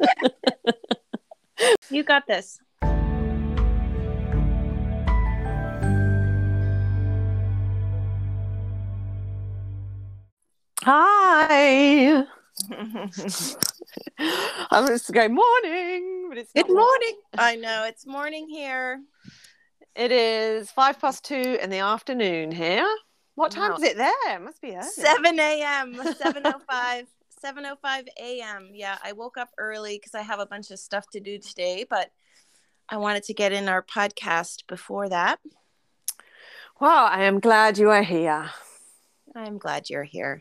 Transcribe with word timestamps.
you 1.90 2.02
got 2.02 2.26
this. 2.26 2.58
Hi. 10.82 12.14
I'm 14.18 14.86
just 14.86 15.06
to 15.06 15.12
go 15.12 15.28
morning, 15.28 16.26
but 16.28 16.38
it's 16.38 16.52
Good 16.52 16.68
not 16.68 16.74
morning. 16.74 17.16
I 17.36 17.56
know 17.56 17.84
it's 17.84 18.06
morning 18.06 18.48
here. 18.48 19.00
It 19.94 20.12
is 20.12 20.70
five 20.70 20.98
past 21.00 21.24
two 21.24 21.58
in 21.60 21.68
the 21.70 21.78
afternoon 21.78 22.52
here. 22.52 22.86
What 23.34 23.50
time 23.50 23.72
Wow. 23.72 23.76
is 23.76 23.82
it 23.82 23.96
there? 23.96 24.12
It 24.36 24.40
must 24.40 24.60
be 24.62 24.74
early. 24.74 24.82
7 24.82 25.38
a.m. 25.38 25.94
7.05. 25.96 27.06
7.05 27.44 28.08
a.m. 28.20 28.70
Yeah, 28.74 28.98
I 29.02 29.12
woke 29.12 29.38
up 29.38 29.50
early 29.58 29.96
because 29.96 30.14
I 30.14 30.22
have 30.22 30.40
a 30.40 30.46
bunch 30.46 30.70
of 30.70 30.78
stuff 30.78 31.08
to 31.12 31.20
do 31.20 31.38
today, 31.38 31.86
but 31.88 32.10
I 32.88 32.96
wanted 32.96 33.22
to 33.24 33.34
get 33.34 33.52
in 33.52 33.68
our 33.68 33.82
podcast 33.82 34.66
before 34.66 35.08
that. 35.08 35.38
Well, 36.80 37.06
I 37.06 37.24
am 37.24 37.40
glad 37.40 37.78
you 37.78 37.90
are 37.90 38.02
here. 38.02 38.50
I'm 39.34 39.58
glad 39.58 39.88
you're 39.88 40.04
here. 40.04 40.40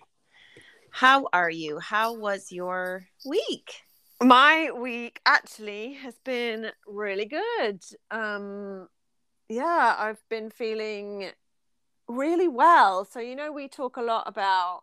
How 0.92 1.28
are 1.32 1.50
you? 1.50 1.80
How 1.80 2.16
was 2.16 2.52
your 2.52 3.06
week? 3.26 3.82
My 4.22 4.72
week 4.76 5.22
actually 5.26 5.94
has 5.94 6.16
been 6.26 6.72
really 6.88 7.26
good. 7.26 7.84
Um, 8.12 8.88
yeah, 9.48 9.96
I've 9.98 10.22
been 10.30 10.50
feeling 10.50 11.30
really 12.08 12.48
well. 12.48 13.06
So, 13.06 13.20
you 13.20 13.36
know, 13.36 13.52
we 13.52 13.68
talk 13.68 13.98
a 13.98 14.02
lot 14.02 14.24
about 14.26 14.82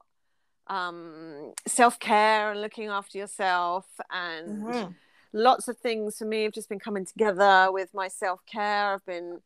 um, 0.69 1.53
self 1.67 1.99
care 1.99 2.51
and 2.53 2.61
looking 2.61 2.89
after 2.89 3.19
yourself, 3.19 3.87
and 4.11 4.65
Mm-hmm. 4.67 4.93
lots 5.33 5.69
of 5.69 5.79
things 5.79 6.19
for 6.19 6.25
me 6.25 6.45
have 6.45 6.53
just 6.53 6.69
been 6.69 6.79
coming 6.79 7.05
together 7.07 7.69
with 7.73 7.95
my 7.95 8.09
self 8.09 8.45
care. 8.47 8.95
I've 8.95 9.07
been 9.07 9.41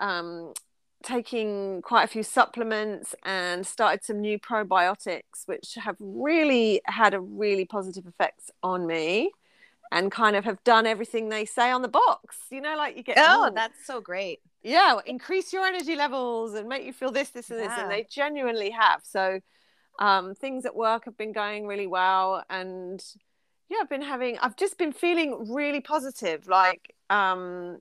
um, 0.00 0.52
taking 1.02 1.82
quite 1.82 2.04
a 2.04 2.08
few 2.08 2.22
supplements 2.22 3.14
and 3.24 3.66
started 3.66 4.04
some 4.04 4.20
new 4.20 4.38
probiotics, 4.38 5.46
which 5.46 5.74
have 5.76 5.96
really 6.00 6.80
had 6.86 7.14
a 7.14 7.20
really 7.20 7.64
positive 7.64 8.06
effect 8.06 8.50
on 8.62 8.86
me 8.86 9.32
and 9.92 10.12
kind 10.12 10.36
of 10.36 10.44
have 10.44 10.62
done 10.64 10.86
everything 10.86 11.28
they 11.28 11.44
say 11.44 11.70
on 11.70 11.82
the 11.82 11.88
box. 11.88 12.36
You 12.50 12.60
know, 12.60 12.76
like 12.76 12.96
you 12.96 13.02
get, 13.02 13.20
Oh, 13.20 13.24
"Oh, 13.24 13.52
that's 13.54 13.84
so 13.84 14.00
great. 14.00 14.40
yeah, 14.62 14.98
increase 15.06 15.52
your 15.52 15.64
energy 15.66 15.96
levels 15.96 16.54
and 16.54 16.68
make 16.68 16.84
you 16.84 16.92
feel 16.92 17.12
this, 17.12 17.30
this, 17.30 17.50
and 17.50 17.58
this. 17.60 17.76
And 17.76 17.90
they 17.90 18.04
genuinely 18.10 18.70
have. 18.70 19.02
So 19.04 19.40
um, 19.98 20.34
things 20.34 20.64
at 20.64 20.74
work 20.74 21.04
have 21.04 21.16
been 21.16 21.32
going 21.32 21.66
really 21.66 21.86
well. 21.86 22.44
And 22.48 23.02
yeah, 23.68 23.78
I've 23.80 23.90
been 23.90 24.02
having, 24.02 24.38
I've 24.38 24.56
just 24.56 24.78
been 24.78 24.92
feeling 24.92 25.52
really 25.52 25.80
positive. 25.80 26.48
Like, 26.48 26.94
um, 27.10 27.78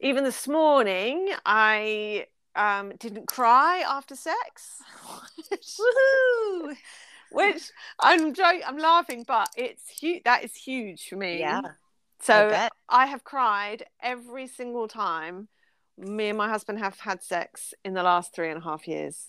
even 0.00 0.24
this 0.24 0.48
morning, 0.48 1.30
I 1.46 2.26
um, 2.56 2.92
didn't 2.98 3.26
cry 3.26 3.84
after 3.88 4.16
sex, 4.16 4.82
which, 7.30 7.70
I'm 8.00 8.34
joking, 8.34 8.62
I'm 8.66 8.78
laughing, 8.78 9.24
but 9.26 9.48
it's 9.56 9.88
huge. 9.88 10.24
That 10.24 10.44
is 10.44 10.54
huge 10.54 11.08
for 11.08 11.16
me. 11.16 11.38
Yeah. 11.38 11.60
So 12.20 12.50
bet. 12.50 12.72
I 12.88 13.06
have 13.06 13.24
cried 13.24 13.84
every 14.00 14.46
single 14.46 14.86
time 14.86 15.48
me 15.98 16.28
and 16.28 16.38
my 16.38 16.48
husband 16.48 16.78
have 16.78 16.98
had 16.98 17.22
sex 17.22 17.74
in 17.84 17.94
the 17.94 18.02
last 18.02 18.34
three 18.34 18.50
and 18.50 18.58
a 18.58 18.64
half 18.64 18.88
years. 18.88 19.28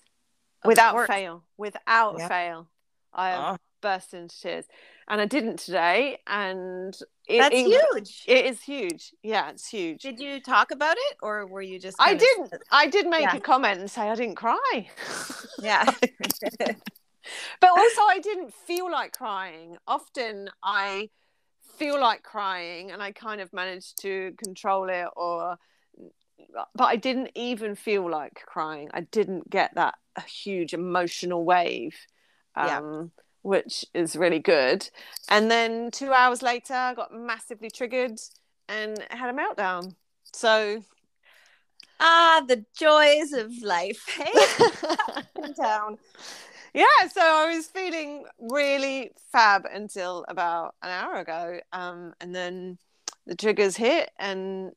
Of 0.63 0.67
without 0.67 0.91
course. 0.93 1.07
fail. 1.07 1.43
Without 1.57 2.15
Yeah. 2.19 2.27
fail. 2.27 2.67
I 3.13 3.29
have 3.29 3.39
Oh, 3.39 3.43
ah. 3.43 3.57
burst 3.81 4.13
into 4.13 4.39
tears. 4.39 4.65
And 5.07 5.19
I 5.21 5.25
didn't 5.25 5.57
today. 5.59 6.19
And 6.27 6.95
it, 7.27 7.39
that's 7.39 7.55
it- 7.55 7.65
huge. 7.67 8.23
It 8.27 8.45
is 8.45 8.61
huge. 8.61 9.13
Yeah, 9.21 9.49
it's 9.49 9.67
huge. 9.67 10.01
Did 10.01 10.19
you 10.19 10.39
talk 10.41 10.71
about 10.71 10.95
it 10.97 11.17
or 11.21 11.45
were 11.45 11.61
you 11.61 11.79
just 11.79 11.97
I 11.99 12.13
didn't. 12.15 12.53
I 12.71 12.87
did 12.87 13.07
make 13.07 13.21
Yeah. 13.21 13.35
a 13.35 13.39
comment 13.41 13.79
and 13.79 13.91
say 13.91 14.09
I 14.09 14.15
didn't 14.15 14.35
cry. 14.35 14.89
Yeah. 15.59 15.83
but 17.59 17.69
also 17.69 18.01
I 18.01 18.19
didn't 18.21 18.53
feel 18.53 18.89
like 18.91 19.11
crying. 19.13 19.77
Often 19.87 20.49
I 20.63 21.09
feel 21.77 21.99
like 21.99 22.23
crying 22.23 22.91
and 22.91 23.01
I 23.01 23.11
kind 23.11 23.41
of 23.41 23.51
managed 23.53 24.01
to 24.01 24.33
control 24.43 24.89
it 24.89 25.07
or 25.15 25.57
but 26.75 26.85
I 26.85 26.95
didn't 26.95 27.31
even 27.35 27.75
feel 27.75 28.09
like 28.09 28.41
crying. 28.45 28.89
I 28.93 29.01
didn't 29.01 29.49
get 29.49 29.75
that 29.75 29.95
huge 30.27 30.73
emotional 30.73 31.43
wave. 31.43 31.95
Yeah. 32.57 32.77
Um 32.79 33.11
which 33.41 33.85
is 33.93 34.15
really 34.15 34.39
good. 34.39 34.89
And 35.29 35.51
then 35.51 35.91
2 35.91 36.13
hours 36.13 36.41
later 36.41 36.73
I 36.73 36.93
got 36.93 37.13
massively 37.13 37.69
triggered 37.69 38.17
and 38.69 38.97
had 39.09 39.29
a 39.29 39.37
meltdown. 39.37 39.95
So 40.33 40.83
ah, 41.99 42.43
the 42.47 42.65
joys 42.77 43.33
of 43.33 43.51
life. 43.61 44.05
Hey, 44.15 45.53
down. 45.57 45.97
yeah 46.73 46.85
so 47.11 47.21
i 47.21 47.53
was 47.53 47.67
feeling 47.67 48.25
really 48.39 49.11
fab 49.31 49.65
until 49.71 50.25
about 50.27 50.73
an 50.81 50.89
hour 50.89 51.15
ago 51.15 51.59
um, 51.73 52.13
and 52.21 52.33
then 52.33 52.77
the 53.27 53.35
triggers 53.35 53.75
hit 53.75 54.09
and 54.17 54.71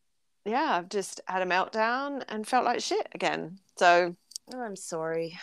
yeah 0.47 0.77
i've 0.79 0.89
just 0.89 1.21
had 1.27 1.43
a 1.43 1.47
meltdown 1.47 2.23
and 2.29 2.47
felt 2.47 2.65
like 2.65 2.81
shit 2.81 3.09
again 3.15 3.59
so 3.77 4.15
Oh, 4.55 4.61
I'm 4.61 4.77
sorry. 4.77 5.37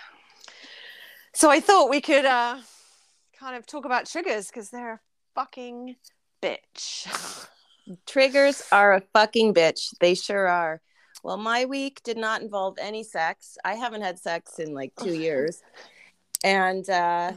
so 1.34 1.50
i 1.52 1.60
thought 1.60 1.90
we 1.90 2.00
could 2.02 2.26
uh, 2.26 2.58
kind 3.38 3.56
of 3.58 3.66
talk 3.66 3.86
about 3.86 4.06
triggers 4.08 4.48
because 4.48 4.70
they're 4.70 4.94
a 4.94 5.00
fucking 5.36 5.96
bitch 6.42 7.08
Triggers 8.06 8.64
are 8.72 8.94
a 8.94 9.02
fucking 9.12 9.54
bitch. 9.54 9.94
They 10.00 10.16
sure 10.16 10.48
are. 10.48 10.80
Well, 11.22 11.36
my 11.36 11.66
week 11.66 12.02
did 12.04 12.16
not 12.16 12.42
involve 12.42 12.78
any 12.80 13.04
sex. 13.04 13.58
I 13.66 13.74
haven't 13.74 14.04
had 14.04 14.18
sex 14.18 14.58
in 14.58 14.74
like 14.74 14.94
two 14.96 15.14
years. 15.28 15.62
And, 16.46 16.90
uh, 16.90 17.34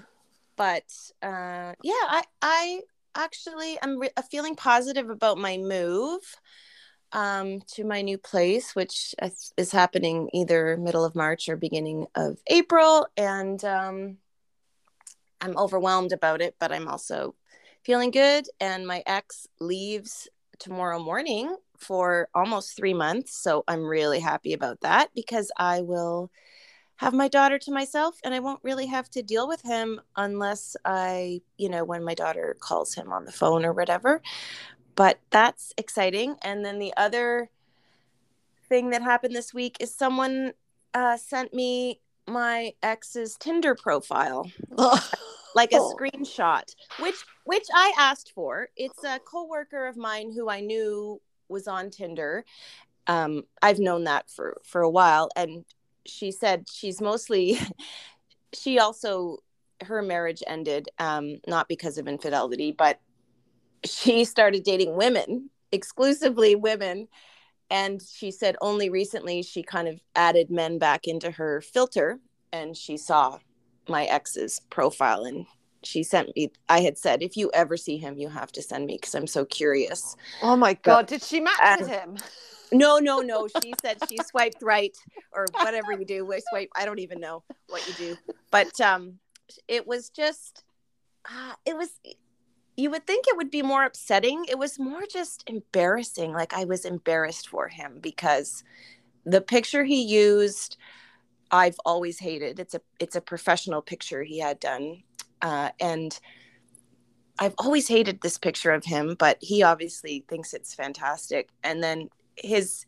but 0.54 0.84
uh, 1.21 1.75
yeah, 1.83 2.04
I, 2.09 2.22
I 2.43 2.81
actually 3.16 3.77
am 3.81 3.98
re- 3.98 4.10
feeling 4.31 4.54
positive 4.54 5.10
about 5.10 5.37
my 5.37 5.56
move 5.56 6.21
um, 7.12 7.61
to 7.75 7.84
my 7.84 8.03
new 8.03 8.19
place, 8.19 8.75
which 8.75 9.15
is- 9.22 9.72
happening 9.72 10.28
either 10.33 10.77
middle 10.77 11.05
of 11.05 11.15
March 11.15 11.49
or 11.49 11.56
beginning 11.56 12.06
of 12.15 12.39
April. 12.49 13.06
And 13.17 13.62
um, 13.65 14.19
I'm 15.41 15.56
overwhelmed 15.56 16.12
about 16.12 16.41
it, 16.41 16.56
but 16.59 16.72
I'm 16.72 16.89
also 16.89 17.34
feeling 17.84 18.11
good. 18.11 18.47
And 18.61 18.87
my 18.87 19.03
ex 19.06 19.47
leaves 19.61 20.28
tomorrow 20.59 20.99
morning 20.99 21.56
for 21.78 22.28
almost 22.34 22.77
three 22.77 22.95
months. 22.95 23.37
So 23.37 23.65
I'm 23.69 23.84
really 23.84 24.21
happy 24.21 24.53
about 24.53 24.81
that 24.81 25.11
because 25.15 25.50
I 25.59 25.83
will 25.83 26.31
have 26.97 27.12
my 27.12 27.28
daughter 27.28 27.59
to 27.59 27.71
myself 27.71 28.19
and 28.25 28.34
I 28.34 28.41
won't 28.41 28.61
really 28.62 28.87
have 28.87 29.11
to 29.11 29.22
deal 29.22 29.47
with 29.47 29.61
him 29.62 30.00
unless 30.16 30.77
I, 30.84 31.43
you 31.59 31.69
know, 31.69 31.84
when 31.84 32.03
my 32.03 32.15
daughter 32.15 32.56
calls 32.59 32.95
him 32.95 33.12
on 33.12 33.27
the 33.27 33.33
phone 33.33 33.65
or 33.65 33.75
whatever. 33.75 34.22
But 34.97 35.21
that's 35.31 35.73
exciting. 35.77 36.37
And 36.43 36.65
then 36.65 36.79
the 36.79 36.93
other 36.97 37.51
thing 38.69 38.91
that 38.91 39.03
happened 39.03 39.37
this 39.37 39.55
week 39.55 39.77
is 39.79 39.95
someone 39.95 40.53
uh, 40.95 41.17
sent 41.17 41.55
me 41.55 42.01
my 42.27 42.73
ex's 42.83 43.37
Tinder 43.37 43.77
profile 43.77 44.51
like 45.55 45.73
a 45.73 45.77
Oh. 45.79 45.97
screenshot 45.97 46.62
which 46.99 47.15
which 47.45 47.67
i 47.73 47.93
asked 47.97 48.33
for 48.34 48.69
it's 48.77 49.05
a 49.05 49.21
coworker 49.21 49.87
of 49.87 49.97
mine 49.97 50.33
who 50.33 50.51
i 50.51 50.61
knew 50.61 51.21
was 51.49 51.69
on 51.69 51.89
tinder 51.89 52.45
um 53.07 53.45
i've 53.63 53.78
known 53.78 54.05
that 54.05 54.28
for 54.28 54.61
for 54.65 54.83
a 54.83 54.91
while 54.91 55.31
and 55.37 55.65
she 56.05 56.33
said 56.33 56.67
she's 56.69 57.01
mostly 57.01 57.59
she 58.53 58.78
also 58.81 59.39
her 59.84 60.03
marriage 60.03 60.43
ended 60.47 60.89
um 60.99 61.37
not 61.47 61.69
because 61.69 61.97
of 61.99 62.09
infidelity 62.09 62.73
but 62.73 62.99
she 63.84 64.25
started 64.25 64.63
dating 64.65 64.97
women 64.97 65.51
exclusively 65.73 66.55
women. 66.55 67.09
And 67.69 68.01
she 68.01 68.31
said 68.31 68.57
only 68.61 68.89
recently 68.91 69.43
she 69.43 69.63
kind 69.63 69.89
of 69.89 70.01
added 70.15 70.51
men 70.51 70.78
back 70.78 71.07
into 71.09 71.31
her 71.33 71.61
filter 71.61 72.21
and 72.53 72.77
she 72.77 72.97
saw 72.97 73.39
my 73.89 74.05
ex's 74.05 74.61
profile. 74.71 75.25
And 75.25 75.47
she 75.83 76.03
sent 76.03 76.34
me 76.34 76.51
i 76.69 76.81
had 76.81 76.99
said 76.99 77.23
if 77.23 77.37
you 77.37 77.49
ever 77.55 77.77
see 77.77 77.97
him 77.97 78.19
you 78.19 78.28
have 78.28 78.51
to 78.51 78.61
send 78.61 78.87
me 78.87 78.97
because 79.01 79.15
i'm 79.15 79.27
so 79.27 79.45
curious. 79.45 80.17
Oh 80.43 80.57
my 80.57 80.75
god 80.75 81.07
did 81.07 81.23
she 81.23 81.41
match 81.41 81.59
Uh, 81.61 81.77
with 81.81 81.89
him? 81.89 82.17
no 82.73 82.99
no 82.99 83.21
no. 83.33 83.47
She 83.63 83.73
said 83.81 83.99
she 84.09 84.17
swiped 84.19 84.63
right 84.63 84.97
or 85.33 85.47
whatever 85.61 85.93
you 85.93 86.05
do 86.05 86.25
we 86.25 86.41
swipe 86.49 86.71
i 86.77 86.84
don't 86.84 86.99
even 87.01 87.21
know 87.21 87.43
what 87.69 87.87
you 87.87 87.95
do. 87.95 88.17
But 88.51 88.81
um 88.81 89.19
it 89.69 89.87
was 89.87 90.09
just 90.11 90.65
uh, 91.28 91.55
it 91.65 91.77
was 91.77 91.91
you 92.77 92.91
would 92.91 93.07
think 93.07 93.27
it 93.27 93.37
would 93.37 93.51
be 93.51 93.63
more 93.63 93.84
upsetting 93.84 94.45
it 94.49 94.59
was 94.59 94.78
more 94.78 95.03
just 95.11 95.45
embarrassing 95.49 96.33
like 96.33 96.53
i 96.55 96.65
was 96.65 96.84
embarrassed 96.84 97.49
for 97.49 97.69
him 97.69 97.99
because 98.01 98.63
the 99.25 99.41
picture 99.41 99.84
he 99.84 100.03
used 100.03 100.77
i've 101.51 101.78
always 101.84 102.19
hated 102.19 102.61
it's 102.61 102.75
a 102.75 102.81
it's 102.99 103.17
a 103.17 103.21
professional 103.21 103.83
picture 103.83 104.23
he 104.23 104.39
had 104.39 104.61
done 104.61 105.03
uh, 105.43 105.71
and 105.81 106.19
I've 107.39 107.55
always 107.59 107.89
hated 107.89 108.21
this 108.21 108.39
picture 108.39 108.73
of 108.73 108.84
him, 108.84 109.15
but 109.19 109.39
he 109.41 109.63
obviously 109.63 110.25
thinks 110.28 110.55
it's 110.55 110.75
fantastic. 110.75 111.51
And 111.63 111.83
then 111.83 112.09
his, 112.37 112.87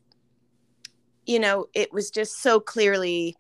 you 1.27 1.39
know, 1.39 1.67
it 1.75 1.93
was 1.93 2.11
just 2.11 2.41
so 2.41 2.59
clearly, 2.59 3.37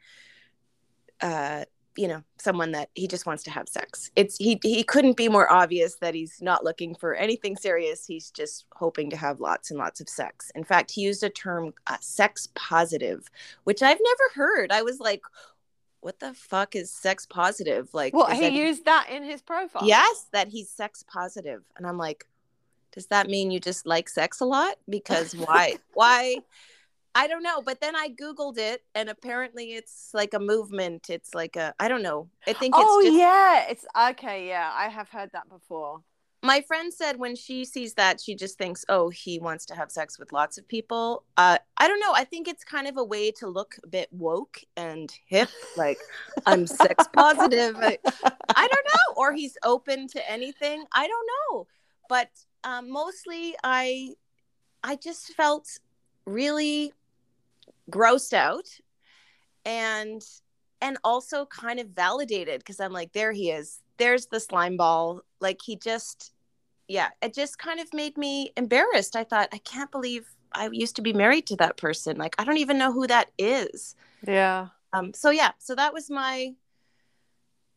uh, 1.22 1.64
you 1.98 2.06
know, 2.06 2.22
someone 2.38 2.70
that 2.70 2.90
he 2.94 3.08
just 3.08 3.26
wants 3.26 3.42
to 3.42 3.50
have 3.50 3.68
sex. 3.68 4.12
It's 4.14 4.36
he 4.36 4.60
he 4.62 4.84
couldn't 4.84 5.16
be 5.16 5.28
more 5.28 5.50
obvious 5.50 5.96
that 5.96 6.14
he's 6.14 6.40
not 6.40 6.62
looking 6.62 6.94
for 6.94 7.12
anything 7.12 7.56
serious. 7.56 8.06
He's 8.06 8.30
just 8.30 8.66
hoping 8.72 9.10
to 9.10 9.16
have 9.16 9.40
lots 9.40 9.72
and 9.72 9.80
lots 9.80 10.00
of 10.00 10.08
sex. 10.08 10.52
In 10.54 10.62
fact, 10.62 10.92
he 10.92 11.00
used 11.00 11.24
a 11.24 11.28
term 11.28 11.74
uh, 11.88 11.96
sex 12.00 12.48
positive, 12.54 13.28
which 13.64 13.82
I've 13.82 13.98
never 14.00 14.34
heard. 14.34 14.70
I 14.70 14.82
was 14.82 15.00
like, 15.00 15.22
what 15.98 16.20
the 16.20 16.34
fuck 16.34 16.76
is 16.76 16.88
sex 16.88 17.26
positive? 17.26 17.92
Like, 17.92 18.14
well, 18.14 18.30
he 18.30 18.42
that- 18.42 18.52
used 18.52 18.84
that 18.84 19.08
in 19.10 19.24
his 19.24 19.42
profile. 19.42 19.82
Yes, 19.84 20.26
that 20.30 20.46
he's 20.46 20.70
sex. 20.70 21.04
And 21.12 21.84
I'm 21.84 21.98
like, 21.98 22.26
does 22.92 23.06
that 23.06 23.28
mean 23.28 23.50
you 23.50 23.58
just 23.58 23.86
like 23.86 24.08
sex 24.08 24.40
a 24.40 24.44
lot? 24.44 24.76
Because 24.88 25.32
why? 25.34 25.78
why? 25.94 26.36
I 27.20 27.26
don't 27.26 27.42
know. 27.42 27.60
But 27.62 27.80
then 27.80 27.94
I 27.96 28.08
Googled 28.10 28.58
it 28.58 28.80
and 28.94 29.08
apparently 29.08 29.66
it's 29.74 30.10
like 30.14 30.34
a 30.34 30.38
movement. 30.38 31.10
It's 31.10 31.34
like 31.34 31.56
a, 31.56 31.74
I 31.80 31.88
don't 31.88 32.02
know. 32.02 32.28
I 32.46 32.52
think 32.52 32.74
it's 32.78 32.92
Oh 32.92 33.02
just, 33.02 33.16
yeah, 33.16 33.66
it's 33.70 33.84
okay. 34.12 34.48
Yeah, 34.48 34.70
I 34.72 34.88
have 34.88 35.08
heard 35.10 35.30
that 35.32 35.48
before. 35.48 36.02
my 36.44 36.60
friend 36.68 36.94
said 36.94 37.18
when 37.18 37.34
she 37.34 37.64
sees 37.64 37.94
that, 37.94 38.20
she 38.20 38.34
just 38.36 38.56
thinks, 38.58 38.84
oh, 38.88 39.08
he 39.10 39.40
wants 39.40 39.66
to 39.66 39.74
have 39.74 39.90
sex 39.90 40.18
with 40.20 40.32
lots 40.32 40.56
of 40.58 40.68
people. 40.68 41.24
Uh, 41.36 41.58
I 41.76 41.88
don't 41.88 42.00
know. 42.00 42.12
I 42.14 42.24
think 42.24 42.46
it's 42.46 42.62
kind 42.64 42.86
of 42.86 42.96
a 42.96 43.04
way 43.04 43.32
to 43.40 43.48
look 43.48 43.74
a 43.82 43.88
bit 43.88 44.08
woke 44.12 44.58
and 44.76 45.12
hip. 45.26 45.50
Like, 45.76 45.98
I'm 46.46 46.66
sex 46.68 47.08
positive. 47.12 47.74
I, 47.90 47.98
I 48.54 48.68
don't 48.72 48.86
know. 48.94 49.06
Or 49.16 49.32
he's 49.32 49.56
open 49.64 50.06
to 50.14 50.30
anything. 50.30 50.84
I 50.94 51.08
don't 51.08 51.28
know. 51.34 51.66
But 52.08 52.30
um, 52.64 52.90
mostly, 52.90 53.56
I 53.64 54.14
I 54.84 54.94
just 54.96 55.34
felt 55.34 55.66
really 56.26 56.92
grossed 57.90 58.32
out, 58.32 58.66
and 59.64 60.22
and 60.80 60.96
also 61.02 61.44
kind 61.46 61.80
of 61.80 61.88
validated 61.88 62.60
because 62.60 62.80
I'm 62.80 62.92
like, 62.92 63.12
there 63.12 63.32
he 63.32 63.50
is. 63.50 63.80
There's 63.96 64.26
the 64.26 64.38
slime 64.40 64.76
ball. 64.76 65.22
Like 65.40 65.58
he 65.64 65.76
just, 65.76 66.32
yeah, 66.86 67.08
it 67.20 67.34
just 67.34 67.58
kind 67.58 67.80
of 67.80 67.92
made 67.92 68.16
me 68.16 68.52
embarrassed. 68.56 69.16
I 69.16 69.24
thought, 69.24 69.48
I 69.52 69.58
can't 69.58 69.90
believe 69.90 70.26
I 70.52 70.68
used 70.72 70.96
to 70.96 71.02
be 71.02 71.12
married 71.12 71.46
to 71.48 71.56
that 71.56 71.76
person. 71.76 72.16
Like 72.16 72.34
I 72.38 72.44
don't 72.44 72.58
even 72.58 72.78
know 72.78 72.92
who 72.92 73.06
that 73.08 73.30
is 73.38 73.96
Yeah. 74.26 74.68
um 74.92 75.12
so 75.12 75.30
yeah 75.30 75.52
so 75.58 75.74
that 75.74 75.92
was 75.92 76.08
my 76.10 76.54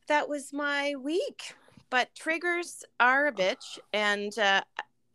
that 0.07 0.27
was 0.29 0.53
my 0.53 0.95
week 0.95 1.55
but 1.89 2.13
triggers 2.15 2.83
are 2.99 3.27
a 3.27 3.31
bitch 3.31 3.79
and 3.93 4.37
uh 4.39 4.61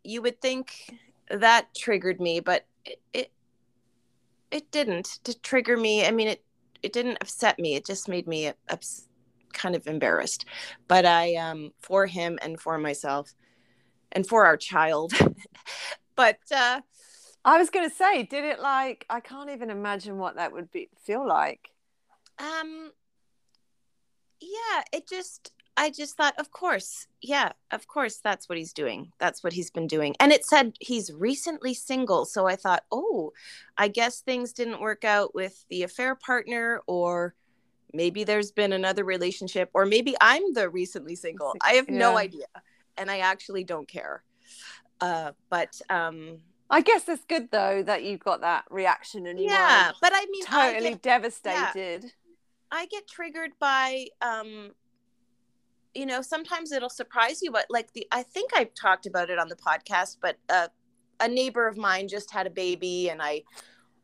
you 0.03 0.21
would 0.21 0.39
think 0.41 0.95
that 1.29 1.73
triggered 1.75 2.19
me 2.19 2.39
but 2.39 2.65
it 2.85 3.01
it, 3.13 3.31
it 4.51 4.69
didn't 4.71 5.19
to 5.23 5.37
trigger 5.41 5.77
me 5.77 6.05
i 6.05 6.11
mean 6.11 6.27
it 6.27 6.43
it 6.83 6.93
didn't 6.93 7.17
upset 7.21 7.57
me 7.59 7.75
it 7.75 7.85
just 7.85 8.07
made 8.07 8.27
me 8.27 8.51
ups, 8.69 9.07
kind 9.53 9.75
of 9.75 9.87
embarrassed 9.87 10.45
but 10.87 11.05
i 11.05 11.35
um 11.35 11.71
for 11.79 12.05
him 12.05 12.37
and 12.41 12.59
for 12.59 12.77
myself 12.77 13.33
and 14.11 14.27
for 14.27 14.45
our 14.45 14.57
child 14.57 15.13
but 16.15 16.37
uh 16.55 16.81
I 17.45 17.59
was 17.59 17.69
gonna 17.69 17.89
say, 17.89 18.23
did 18.23 18.43
it 18.43 18.59
like? 18.59 19.05
I 19.09 19.21
can't 19.21 19.49
even 19.51 19.69
imagine 19.69 20.17
what 20.17 20.35
that 20.35 20.51
would 20.51 20.69
be 20.69 20.89
feel 21.05 21.25
like. 21.25 21.69
Um 22.39 22.91
yeah, 24.41 24.83
it 24.91 25.07
just 25.07 25.51
I 25.79 25.91
just 25.91 26.17
thought 26.17 26.33
of 26.39 26.51
course. 26.51 27.05
Yeah, 27.21 27.51
of 27.71 27.87
course 27.87 28.17
that's 28.17 28.49
what 28.49 28.57
he's 28.57 28.73
doing. 28.73 29.11
That's 29.19 29.43
what 29.43 29.53
he's 29.53 29.69
been 29.69 29.85
doing. 29.87 30.15
And 30.19 30.31
it 30.31 30.43
said 30.43 30.73
he's 30.79 31.13
recently 31.13 31.73
single, 31.75 32.25
so 32.25 32.47
I 32.47 32.55
thought, 32.55 32.83
"Oh, 32.91 33.31
I 33.77 33.87
guess 33.87 34.21
things 34.21 34.53
didn't 34.53 34.81
work 34.81 35.05
out 35.05 35.35
with 35.35 35.65
the 35.69 35.83
affair 35.83 36.15
partner 36.15 36.81
or 36.87 37.35
maybe 37.93 38.23
there's 38.23 38.51
been 38.51 38.73
another 38.73 39.03
relationship 39.05 39.69
or 39.73 39.85
maybe 39.85 40.15
I'm 40.19 40.53
the 40.53 40.67
recently 40.69 41.15
single. 41.15 41.53
I 41.61 41.73
have 41.73 41.87
no 41.89 42.17
idea 42.17 42.47
and 42.97 43.09
I 43.11 43.19
actually 43.19 43.63
don't 43.63 43.87
care." 43.87 44.23
Uh 44.99 45.33
but 45.49 45.79
um 45.91 46.39
I 46.69 46.81
guess 46.81 47.07
it's 47.07 47.23
good 47.25 47.49
though 47.51 47.83
that 47.83 48.03
you've 48.03 48.19
got 48.19 48.41
that 48.41 48.65
reaction 48.71 49.27
and 49.27 49.39
you 49.39 49.45
yeah, 49.45 49.91
but 50.01 50.11
I 50.13 50.25
mean 50.25 50.43
I 50.49 50.71
totally 50.73 50.89
get- 50.93 51.01
devastated. 51.03 52.11
I 52.71 52.87
get 52.87 53.07
triggered 53.07 53.51
by 53.59 54.07
um 54.21 54.71
you 55.97 56.05
know, 56.05 56.21
sometimes 56.21 56.71
it'll 56.71 56.89
surprise 56.89 57.41
you, 57.41 57.51
but 57.51 57.65
like 57.69 57.93
the 57.93 58.07
I 58.11 58.23
think 58.23 58.51
I've 58.55 58.73
talked 58.73 59.05
about 59.07 59.29
it 59.29 59.39
on 59.39 59.49
the 59.49 59.55
podcast, 59.55 60.17
but 60.21 60.37
uh 60.49 60.67
a 61.19 61.27
neighbor 61.27 61.67
of 61.67 61.77
mine 61.77 62.07
just 62.07 62.31
had 62.31 62.47
a 62.47 62.51
baby 62.51 63.09
and 63.09 63.21
I 63.21 63.43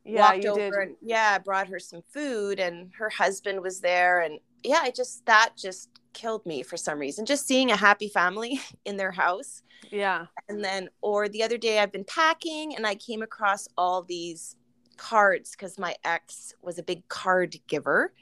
Yeah, 0.06 0.34
walked 0.34 0.45
over 0.45 0.60
did. 0.60 0.74
and 0.90 0.95
yeah, 1.01 1.34
I 1.36 1.38
brought 1.40 1.68
her 1.69 1.80
some 1.80 2.01
food 2.13 2.60
and 2.60 2.92
her 2.98 3.10
husband 3.10 3.62
was 3.62 3.81
there 3.81 4.22
and 4.22 4.40
yeah, 4.63 4.80
I 4.81 4.92
just 4.92 5.25
that 5.28 5.51
just 5.57 5.90
killed 6.13 6.45
me 6.45 6.63
for 6.63 6.78
some 6.78 7.00
reason. 7.00 7.25
Just 7.25 7.48
seeing 7.48 7.72
a 7.72 7.75
happy 7.78 8.10
family 8.10 8.60
in 8.86 8.98
their 8.98 9.12
house 9.12 9.63
Yeah. 9.92 10.28
and 10.50 10.63
then 10.63 10.90
or 11.01 11.30
the 11.30 11.44
other 11.44 11.57
day 11.57 11.80
i've 11.80 11.92
been 11.92 12.04
packing 12.06 12.75
and 12.75 12.86
i 12.88 12.95
came 12.95 13.22
across 13.22 13.68
all 13.78 14.04
these 14.04 14.56
cards 14.98 15.51
because 15.51 15.78
my 15.80 15.95
ex 16.04 16.54
was 16.62 16.78
a 16.78 16.84
big 16.84 17.07
card 17.07 17.56
giver 17.68 18.13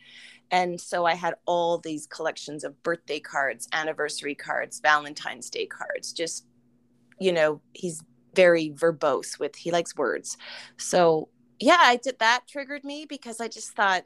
and 0.52 0.80
so 0.80 1.06
i 1.06 1.14
had 1.14 1.34
all 1.46 1.78
these 1.78 2.06
collections 2.08 2.64
of 2.64 2.82
birthday 2.84 3.20
cards 3.20 3.68
anniversary 3.74 4.36
cards 4.36 4.80
valentine's 4.80 5.50
day 5.50 5.66
cards 5.66 6.14
just 6.14 6.46
you 7.20 7.32
know 7.32 7.62
he's 7.74 8.04
very 8.36 8.70
verbose 8.72 9.40
with 9.40 9.56
he 9.56 9.72
likes 9.72 9.96
words 9.96 10.38
so 10.78 11.28
yeah 11.60 11.80
i 11.82 11.96
did 11.96 12.18
that 12.20 12.42
triggered 12.48 12.84
me 12.84 13.06
because 13.08 13.40
i 13.40 13.48
just 13.48 13.72
thought 13.72 14.04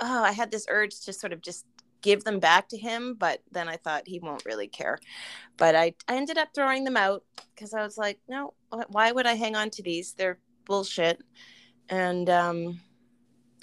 oh 0.00 0.22
i 0.22 0.32
had 0.32 0.50
this 0.50 0.66
urge 0.68 1.00
to 1.00 1.12
sort 1.12 1.32
of 1.32 1.40
just 1.40 1.64
give 2.02 2.24
them 2.24 2.38
back 2.38 2.68
to 2.68 2.76
him 2.76 3.14
but 3.14 3.42
then 3.50 3.68
i 3.68 3.76
thought 3.76 4.02
he 4.06 4.20
won't 4.20 4.44
really 4.44 4.68
care 4.68 4.98
but 5.56 5.74
I, 5.74 5.94
I 6.08 6.16
ended 6.16 6.38
up 6.38 6.48
throwing 6.54 6.84
them 6.84 6.96
out 6.96 7.22
because 7.54 7.72
I 7.72 7.82
was 7.82 7.96
like, 7.96 8.18
no, 8.28 8.54
why 8.88 9.12
would 9.12 9.26
I 9.26 9.34
hang 9.34 9.56
on 9.56 9.70
to 9.70 9.82
these? 9.82 10.12
They're 10.12 10.38
bullshit. 10.64 11.22
And 11.88 12.28
um, 12.28 12.80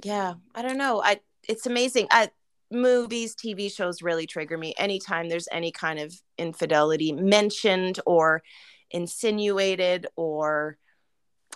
yeah, 0.03 0.35
I 0.55 0.61
don't 0.61 0.77
know. 0.77 1.01
I 1.03 1.19
it's 1.47 1.65
amazing. 1.65 2.07
I, 2.11 2.29
movies, 2.71 3.35
TV 3.35 3.71
shows 3.71 4.01
really 4.01 4.27
trigger 4.27 4.57
me. 4.57 4.73
Anytime 4.77 5.29
there's 5.29 5.47
any 5.51 5.71
kind 5.71 5.99
of 5.99 6.13
infidelity 6.37 7.11
mentioned 7.11 7.99
or 8.05 8.43
insinuated 8.91 10.07
or 10.15 10.77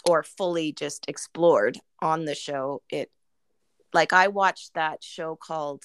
or 0.08 0.24
fully 0.24 0.72
just 0.72 1.06
explored 1.08 1.79
on 2.01 2.25
the 2.25 2.36
show, 2.36 2.82
it 2.89 3.12
like 3.94 4.13
I 4.13 4.27
watched 4.27 4.74
that 4.75 5.03
show 5.03 5.36
called 5.36 5.84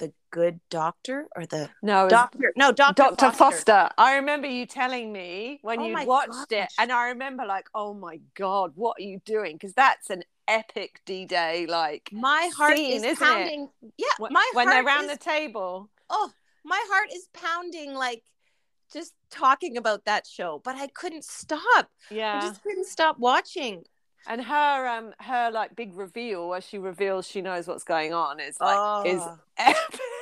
The 0.00 0.12
Good 0.30 0.60
Doctor 0.70 1.28
or 1.36 1.44
the 1.44 1.68
No, 1.82 2.08
Doctor 2.08 2.52
no 2.56 2.72
Doctor 2.72 3.14
Dr. 3.16 3.30
Foster. 3.32 3.90
I 3.98 4.16
remember 4.16 4.46
you 4.46 4.64
telling 4.64 5.12
me 5.12 5.60
when 5.62 5.80
Oh 5.80 5.86
you 5.86 6.06
watched 6.06 6.50
it, 6.52 6.72
and 6.78 6.90
I 6.90 7.08
remember 7.10 7.44
like, 7.44 7.66
oh 7.74 7.92
my 7.92 8.18
god, 8.34 8.72
what 8.74 8.96
are 8.98 9.02
you 9.02 9.20
doing? 9.26 9.56
Because 9.56 9.74
that's 9.74 10.08
an 10.08 10.24
epic 10.48 11.00
D-Day, 11.04 11.66
like 11.66 12.08
my 12.12 12.50
heart 12.56 12.76
scene, 12.76 12.92
is 12.96 13.04
isn't 13.04 13.12
it? 13.12 13.30
pounding. 13.30 13.68
Yeah, 13.98 14.06
wh- 14.18 14.32
my 14.32 14.50
when 14.54 14.66
heart 14.66 14.74
they're 14.74 14.86
around 14.86 15.04
is, 15.04 15.18
the 15.18 15.24
table. 15.24 15.90
oh, 16.08 16.32
my 16.64 16.82
heart 16.90 17.10
is 17.14 17.28
pounding 17.34 17.92
like 17.94 18.22
just 18.92 19.12
talking 19.30 19.76
about 19.76 20.06
that 20.06 20.26
show, 20.26 20.60
but 20.64 20.76
I 20.76 20.86
couldn't 20.86 21.24
stop. 21.24 21.90
Yeah, 22.10 22.36
I 22.38 22.40
just 22.40 22.62
couldn't 22.62 22.86
stop 22.86 23.18
watching. 23.18 23.84
And 24.28 24.42
her 24.42 24.86
um 24.88 25.12
her 25.20 25.50
like 25.50 25.74
big 25.76 25.96
reveal 25.96 26.48
where 26.48 26.60
she 26.60 26.78
reveals 26.78 27.26
she 27.26 27.40
knows 27.40 27.66
what's 27.66 27.84
going 27.84 28.12
on 28.12 28.40
is 28.40 28.56
like 28.60 29.06
is 29.06 29.22
Oh. 29.22 29.38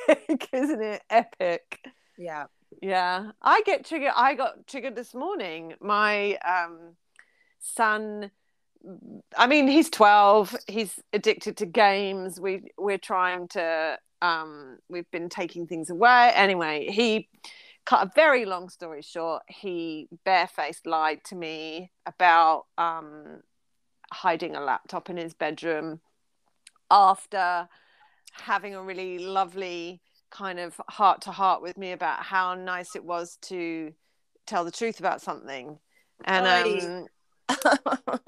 epic, 0.07 0.49
isn't 0.53 0.81
it? 0.81 1.01
Epic. 1.09 1.79
Yeah. 2.17 2.45
Yeah, 2.81 3.31
I 3.41 3.61
get 3.65 3.85
triggered. 3.85 4.11
I 4.15 4.35
got 4.35 4.67
triggered 4.67 4.95
this 4.95 5.13
morning. 5.13 5.73
My 5.81 6.35
um, 6.35 6.95
son, 7.59 8.31
I 9.37 9.47
mean, 9.47 9.67
he's 9.67 9.89
twelve. 9.89 10.55
He's 10.67 10.99
addicted 11.11 11.57
to 11.57 11.65
games. 11.65 12.39
We 12.39 12.71
we're 12.77 12.97
trying 12.99 13.47
to. 13.49 13.97
Um, 14.21 14.77
we've 14.89 15.09
been 15.11 15.29
taking 15.29 15.65
things 15.65 15.89
away. 15.89 16.31
Anyway, 16.35 16.89
he 16.91 17.27
cut 17.85 18.07
a 18.07 18.11
very 18.13 18.45
long 18.45 18.69
story 18.69 19.01
short. 19.01 19.43
He 19.47 20.07
barefaced 20.23 20.85
lied 20.85 21.23
to 21.25 21.35
me 21.35 21.91
about 22.05 22.65
um, 22.77 23.41
hiding 24.11 24.55
a 24.55 24.61
laptop 24.61 25.09
in 25.09 25.17
his 25.17 25.33
bedroom 25.33 25.99
after 26.91 27.67
having 28.33 28.75
a 28.75 28.81
really 28.81 29.19
lovely 29.19 30.01
kind 30.29 30.59
of 30.59 30.79
heart 30.89 31.21
to 31.21 31.31
heart 31.31 31.61
with 31.61 31.77
me 31.77 31.91
about 31.91 32.23
how 32.23 32.53
nice 32.53 32.95
it 32.95 33.03
was 33.03 33.37
to 33.41 33.93
tell 34.45 34.63
the 34.63 34.71
truth 34.71 34.99
about 34.99 35.21
something. 35.21 35.79
And 36.25 36.47
um 36.47 37.07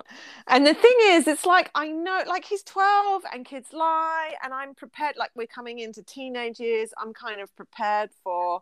and 0.48 0.66
the 0.66 0.74
thing 0.74 0.96
is 1.04 1.28
it's 1.28 1.46
like 1.46 1.70
I 1.76 1.90
know 1.90 2.24
like 2.28 2.46
he's 2.46 2.64
12 2.64 3.24
and 3.34 3.46
kids 3.46 3.68
lie 3.72 4.34
and 4.44 4.54
I'm 4.54 4.74
prepared 4.74 5.16
like 5.18 5.32
we're 5.36 5.48
coming 5.48 5.80
into 5.80 6.02
teenage 6.04 6.60
years. 6.60 6.92
I'm 6.98 7.14
kind 7.14 7.40
of 7.42 7.56
prepared 7.56 8.10
for 8.24 8.62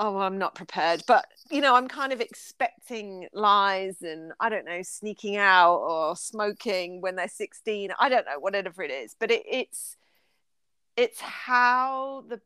oh, 0.00 0.16
I'm 0.16 0.38
not 0.38 0.54
prepared. 0.54 1.04
But, 1.06 1.26
you 1.50 1.60
know, 1.60 1.76
I'm 1.76 1.86
kind 1.86 2.12
of 2.12 2.20
expecting 2.20 3.28
lies 3.32 4.02
and 4.02 4.32
I 4.40 4.48
don't 4.48 4.64
know, 4.64 4.82
sneaking 4.82 5.36
out 5.36 5.76
or 5.76 6.16
smoking 6.16 7.02
when 7.02 7.16
they're 7.16 7.28
16. 7.28 7.90
I 8.00 8.08
don't 8.08 8.24
know, 8.24 8.40
whatever 8.40 8.82
it 8.82 8.90
is. 8.90 9.14
But 9.16 9.30
it, 9.30 9.42
it's, 9.48 9.96
it's 10.96 11.20
how 11.20 12.24
the, 12.28 12.40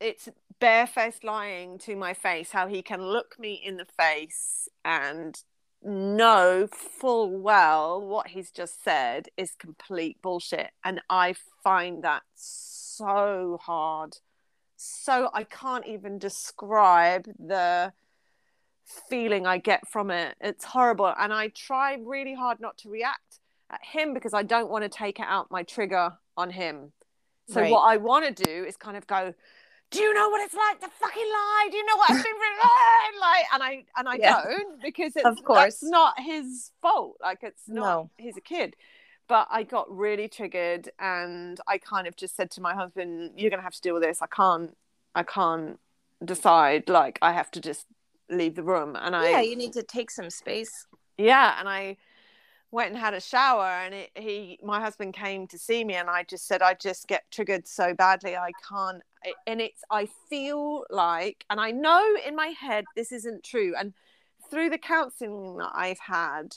it's 0.00 0.30
barefaced 0.60 1.24
lying 1.24 1.78
to 1.80 1.94
my 1.94 2.14
face, 2.14 2.50
how 2.50 2.66
he 2.66 2.80
can 2.80 3.02
look 3.02 3.38
me 3.38 3.60
in 3.62 3.76
the 3.76 3.84
face 3.84 4.66
and 4.82 5.40
know 5.82 6.66
full 6.72 7.38
well 7.38 8.00
what 8.00 8.28
he's 8.28 8.50
just 8.50 8.82
said 8.82 9.28
is 9.36 9.54
complete 9.58 10.22
bullshit. 10.22 10.70
And 10.82 11.02
I 11.10 11.34
find 11.62 12.02
that 12.02 12.22
so 12.34 13.58
hard 13.60 14.16
so 14.78 15.28
I 15.34 15.42
can't 15.42 15.86
even 15.88 16.18
describe 16.18 17.26
the 17.38 17.92
feeling 19.10 19.44
I 19.44 19.58
get 19.58 19.88
from 19.88 20.10
it. 20.12 20.36
It's 20.40 20.64
horrible. 20.64 21.12
And 21.18 21.32
I 21.32 21.48
try 21.48 21.98
really 22.00 22.32
hard 22.32 22.60
not 22.60 22.78
to 22.78 22.88
react 22.88 23.40
at 23.70 23.80
him 23.82 24.14
because 24.14 24.32
I 24.32 24.44
don't 24.44 24.70
want 24.70 24.84
to 24.84 24.88
take 24.88 25.18
out 25.18 25.50
my 25.50 25.64
trigger 25.64 26.12
on 26.36 26.50
him. 26.50 26.92
So 27.48 27.60
right. 27.60 27.70
what 27.72 27.80
I 27.80 27.96
want 27.96 28.36
to 28.36 28.44
do 28.44 28.64
is 28.64 28.76
kind 28.76 28.96
of 28.96 29.04
go, 29.08 29.34
do 29.90 30.00
you 30.00 30.14
know 30.14 30.28
what 30.28 30.42
it's 30.42 30.54
like 30.54 30.80
to 30.80 30.88
fucking 30.88 31.22
lie? 31.22 31.68
Do 31.72 31.76
you 31.76 31.84
know 31.84 31.96
what 31.96 32.10
I've 32.12 32.22
been 32.22 32.34
through? 32.34 33.20
like, 33.20 33.44
and 33.54 33.62
I 33.62 33.84
and 33.96 34.08
I 34.08 34.14
yeah. 34.16 34.44
don't 34.44 34.82
because 34.82 35.16
it's 35.16 35.24
of 35.24 35.42
course 35.42 35.82
not 35.82 36.20
his 36.20 36.70
fault. 36.82 37.16
Like 37.20 37.38
it's 37.42 37.68
not. 37.68 37.82
No. 37.82 38.10
He's 38.16 38.36
a 38.36 38.42
kid 38.42 38.76
but 39.28 39.46
I 39.50 39.62
got 39.62 39.94
really 39.94 40.28
triggered 40.28 40.90
and 40.98 41.60
I 41.68 41.78
kind 41.78 42.06
of 42.06 42.16
just 42.16 42.36
said 42.36 42.50
to 42.52 42.60
my 42.60 42.74
husband, 42.74 43.32
You're 43.36 43.50
gonna 43.50 43.62
have 43.62 43.74
to 43.74 43.80
deal 43.80 43.94
with 43.94 44.02
this. 44.02 44.22
I 44.22 44.26
can't 44.26 44.76
I 45.14 45.22
can't 45.22 45.78
decide. 46.24 46.88
Like 46.88 47.18
I 47.22 47.32
have 47.32 47.50
to 47.52 47.60
just 47.60 47.86
leave 48.30 48.54
the 48.54 48.62
room. 48.62 48.96
And 48.96 49.14
I 49.14 49.30
Yeah, 49.30 49.40
you 49.42 49.56
need 49.56 49.74
to 49.74 49.82
take 49.82 50.10
some 50.10 50.30
space. 50.30 50.86
Yeah, 51.16 51.58
and 51.58 51.68
I 51.68 51.96
went 52.70 52.90
and 52.90 52.98
had 52.98 53.14
a 53.14 53.20
shower 53.20 53.64
and 53.64 53.94
it, 53.94 54.10
he 54.14 54.58
my 54.62 54.80
husband 54.80 55.14
came 55.14 55.46
to 55.46 55.58
see 55.58 55.84
me 55.84 55.94
and 55.94 56.10
I 56.10 56.22
just 56.22 56.46
said 56.46 56.60
I 56.60 56.74
just 56.74 57.08
get 57.08 57.24
triggered 57.30 57.66
so 57.66 57.94
badly 57.94 58.36
I 58.36 58.52
can't 58.68 59.02
and 59.46 59.60
it's 59.62 59.82
I 59.90 60.06
feel 60.28 60.84
like 60.90 61.46
and 61.48 61.58
I 61.60 61.70
know 61.70 62.16
in 62.26 62.36
my 62.36 62.48
head 62.48 62.84
this 62.94 63.10
isn't 63.10 63.42
true 63.42 63.72
and 63.78 63.94
through 64.50 64.68
the 64.68 64.78
counseling 64.78 65.56
that 65.58 65.72
I've 65.74 65.98
had 65.98 66.56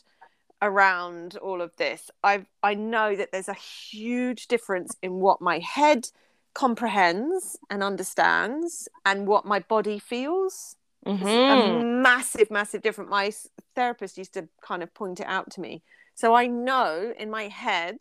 around 0.62 1.38
all 1.38 1.62
of 1.62 1.76
this 1.78 2.12
i 2.24 2.46
i 2.62 2.74
know 2.74 3.16
that 3.16 3.32
there's 3.32 3.50
a 3.50 3.54
huge 3.54 4.48
difference 4.48 4.96
in 5.02 5.14
what 5.14 5.42
my 5.42 5.60
head 5.60 6.08
comprehends 6.54 7.58
and 7.70 7.82
understands 7.82 8.90
and 9.06 9.28
what 9.28 9.46
my 9.46 9.60
body 9.60 10.00
feels. 10.00 10.76
Mm-hmm. 11.06 11.26
a 11.26 11.84
massive 11.84 12.52
massive 12.52 12.84
difference 12.84 13.10
my 13.10 13.32
therapist 13.74 14.20
used 14.20 14.36
to 14.36 14.48
kind 14.62 14.84
of 14.84 14.94
point 14.94 15.20
it 15.20 15.26
out 15.26 15.50
to 15.52 15.62
me. 15.62 15.82
So 16.14 16.36
i 16.36 16.46
know 16.46 17.12
in 17.18 17.32
my 17.32 17.48
head 17.48 17.98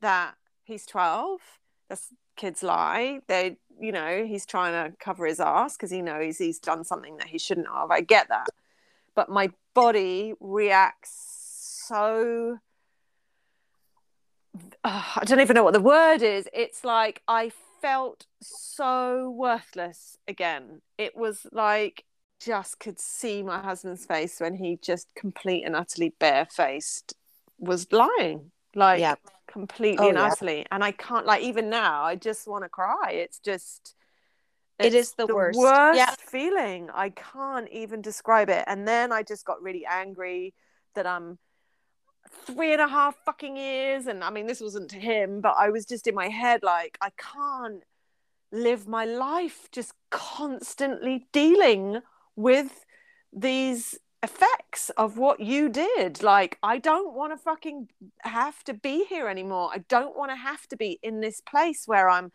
that 0.00 0.34
he's 0.64 0.84
12 0.84 1.40
that's 1.88 2.08
kids 2.36 2.64
lie 2.64 3.20
they 3.28 3.56
you 3.78 3.92
know 3.92 4.24
he's 4.24 4.46
trying 4.46 4.72
to 4.72 4.96
cover 4.98 5.26
his 5.26 5.38
ass 5.38 5.76
because 5.76 5.92
he 5.92 6.02
knows 6.02 6.38
he's 6.38 6.58
done 6.58 6.82
something 6.82 7.16
that 7.18 7.28
he 7.28 7.38
shouldn't 7.38 7.68
have. 7.68 7.90
I 7.90 8.00
get 8.00 8.28
that. 8.28 8.46
But 9.14 9.28
my 9.28 9.50
body 9.74 10.34
reacts 10.40 11.43
so 11.86 12.58
uh, 14.84 15.02
I 15.16 15.24
don't 15.24 15.40
even 15.40 15.54
know 15.54 15.64
what 15.64 15.74
the 15.74 15.80
word 15.80 16.22
is. 16.22 16.48
It's 16.52 16.84
like 16.84 17.22
I 17.26 17.50
felt 17.82 18.26
so 18.40 19.30
worthless 19.30 20.16
again. 20.28 20.80
It 20.98 21.16
was 21.16 21.46
like 21.52 22.04
just 22.40 22.78
could 22.78 23.00
see 23.00 23.42
my 23.42 23.60
husband's 23.60 24.04
face 24.04 24.40
when 24.40 24.54
he 24.54 24.78
just 24.82 25.14
complete 25.14 25.64
and 25.64 25.74
utterly 25.74 26.14
barefaced 26.18 27.14
was 27.58 27.90
lying. 27.92 28.50
Like 28.74 29.00
yeah. 29.00 29.14
completely 29.46 30.06
oh, 30.06 30.08
and 30.08 30.18
yeah. 30.18 30.24
utterly. 30.24 30.66
And 30.70 30.82
I 30.82 30.92
can't 30.92 31.26
like 31.26 31.42
even 31.42 31.70
now 31.70 32.02
I 32.02 32.16
just 32.16 32.46
want 32.46 32.64
to 32.64 32.68
cry. 32.68 33.12
It's 33.12 33.38
just 33.38 33.94
it's 34.78 34.94
it 34.94 34.98
is 34.98 35.12
the, 35.12 35.26
the 35.26 35.34
worst. 35.34 35.58
worst 35.58 35.96
yeah. 35.96 36.14
feeling. 36.18 36.90
I 36.92 37.10
can't 37.10 37.68
even 37.70 38.02
describe 38.02 38.50
it. 38.50 38.64
And 38.66 38.86
then 38.86 39.12
I 39.12 39.22
just 39.22 39.44
got 39.44 39.62
really 39.62 39.86
angry 39.86 40.54
that 40.94 41.06
I'm 41.06 41.38
three 42.30 42.72
and 42.72 42.80
a 42.80 42.88
half 42.88 43.16
fucking 43.24 43.56
years 43.56 44.06
and 44.06 44.24
i 44.24 44.30
mean 44.30 44.46
this 44.46 44.60
wasn't 44.60 44.90
to 44.90 44.98
him 44.98 45.40
but 45.40 45.54
i 45.58 45.70
was 45.70 45.84
just 45.84 46.06
in 46.06 46.14
my 46.14 46.28
head 46.28 46.62
like 46.62 46.98
i 47.00 47.10
can't 47.16 47.82
live 48.52 48.86
my 48.86 49.04
life 49.04 49.68
just 49.72 49.92
constantly 50.10 51.26
dealing 51.32 52.00
with 52.36 52.84
these 53.32 53.98
effects 54.22 54.90
of 54.96 55.18
what 55.18 55.38
you 55.40 55.68
did. 55.68 56.22
Like 56.22 56.58
i 56.62 56.78
don't 56.78 57.14
want 57.14 57.32
to 57.32 57.36
fucking 57.36 57.88
have 58.20 58.64
to 58.64 58.72
be 58.72 59.04
here 59.04 59.28
anymore. 59.28 59.70
I 59.72 59.78
don't 59.78 60.16
want 60.16 60.30
to 60.30 60.36
have 60.36 60.66
to 60.68 60.76
be 60.76 60.98
in 61.02 61.20
this 61.20 61.40
place 61.40 61.82
where 61.86 62.08
i'm 62.08 62.32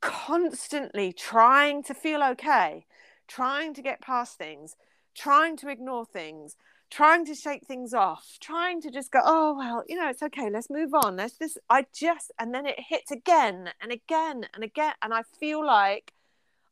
constantly 0.00 1.12
trying 1.12 1.82
to 1.82 1.94
feel 1.94 2.22
okay 2.22 2.86
trying 3.28 3.74
to 3.74 3.82
get 3.82 4.00
past 4.00 4.38
things 4.38 4.74
trying 5.14 5.56
to 5.58 5.68
ignore 5.68 6.06
things 6.06 6.56
trying 6.90 7.24
to 7.24 7.34
shake 7.34 7.66
things 7.66 7.94
off, 7.94 8.36
trying 8.40 8.80
to 8.80 8.90
just 8.90 9.12
go, 9.12 9.20
oh, 9.24 9.56
well, 9.56 9.84
you 9.88 9.96
know, 9.96 10.08
it's 10.08 10.22
okay, 10.22 10.50
let's 10.50 10.68
move 10.68 10.92
on. 10.92 11.16
Let's 11.16 11.36
this, 11.36 11.56
I 11.68 11.86
just, 11.94 12.32
and 12.38 12.52
then 12.52 12.66
it 12.66 12.78
hits 12.78 13.12
again 13.12 13.70
and 13.80 13.92
again 13.92 14.46
and 14.52 14.64
again. 14.64 14.94
And 15.00 15.14
I 15.14 15.22
feel 15.38 15.64
like 15.64 16.12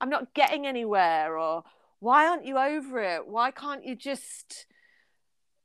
I'm 0.01 0.11
not 0.11 0.35
getting 0.35 0.67
anywhere, 0.67 1.39
or 1.39 1.63
why 2.01 2.27
aren't 2.27 2.47
you 2.47 2.59
over 2.59 3.01
it? 3.01 3.29
Why 3.29 3.53
can't 3.53 3.85
you 3.85 3.95
just, 3.95 4.67